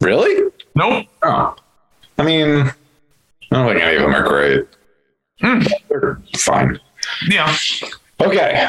Really? 0.00 0.50
Nope. 0.74 1.06
Oh, 1.22 1.56
I 2.18 2.22
mean, 2.22 2.48
I 2.50 2.72
don't 3.50 3.68
think 3.68 3.80
any 3.82 3.96
of 3.96 4.02
them 4.02 4.14
are 4.14 4.28
great. 4.28 4.66
Hmm. 5.40 5.62
They're 5.88 6.20
fine. 6.36 6.78
Yeah. 7.28 7.54
Okay. 8.20 8.68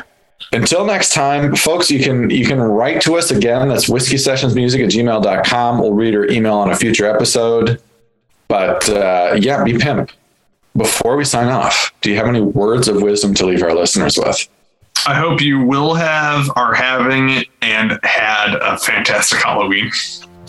Until 0.52 0.86
next 0.86 1.14
time, 1.14 1.56
folks, 1.56 1.90
you 1.90 2.04
can 2.04 2.30
you 2.30 2.46
can 2.46 2.60
write 2.60 3.02
to 3.02 3.16
us 3.16 3.32
again. 3.32 3.70
That's 3.70 3.90
whiskey 3.90 4.18
sessions 4.18 4.56
music 4.56 4.82
at 4.82 4.90
gmail.com. 4.90 5.80
We'll 5.80 5.94
read 5.94 6.14
your 6.14 6.30
email 6.30 6.56
on 6.56 6.72
a 6.72 6.76
future 6.76 7.06
episode. 7.06 7.82
But 8.48 8.88
uh, 8.90 9.38
yeah, 9.40 9.64
be 9.64 9.78
pimp. 9.78 10.12
Before 10.76 11.16
we 11.16 11.24
sign 11.24 11.50
off, 11.50 11.94
do 12.02 12.10
you 12.10 12.18
have 12.18 12.28
any 12.28 12.42
words 12.42 12.88
of 12.88 13.02
wisdom 13.02 13.34
to 13.36 13.46
leave 13.46 13.62
our 13.62 13.76
listeners 13.76 14.18
with? 14.18 14.48
I 15.06 15.16
hope 15.16 15.42
you 15.42 15.64
will 15.64 15.94
have, 15.96 16.50
are 16.56 16.74
having, 16.74 17.46
and 17.62 18.00
had 18.04 18.56
a 18.56 18.78
fantastic 18.78 19.40
Halloween. 19.40 19.92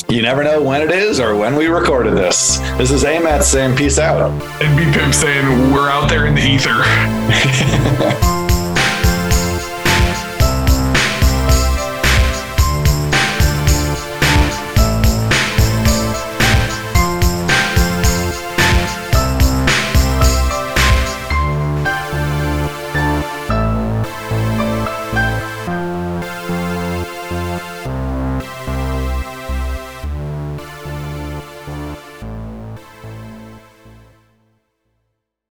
You 0.09 0.23
never 0.23 0.45
know 0.45 0.63
when 0.63 0.83
it 0.83 0.91
is 0.91 1.19
or 1.19 1.35
when 1.35 1.57
we 1.57 1.67
recorded 1.67 2.15
this. 2.15 2.59
This 2.79 2.91
is 2.91 3.05
Amat 3.05 3.43
saying 3.43 3.77
peace 3.77 3.99
out. 3.99 4.31
And 4.63 4.77
B 4.77 4.85
Pimp 4.97 5.15
saying, 5.15 5.73
we're 5.73 5.89
out 5.89 6.09
there 6.09 6.27
in 6.27 6.35
the 6.35 6.43
ether. 6.43 6.83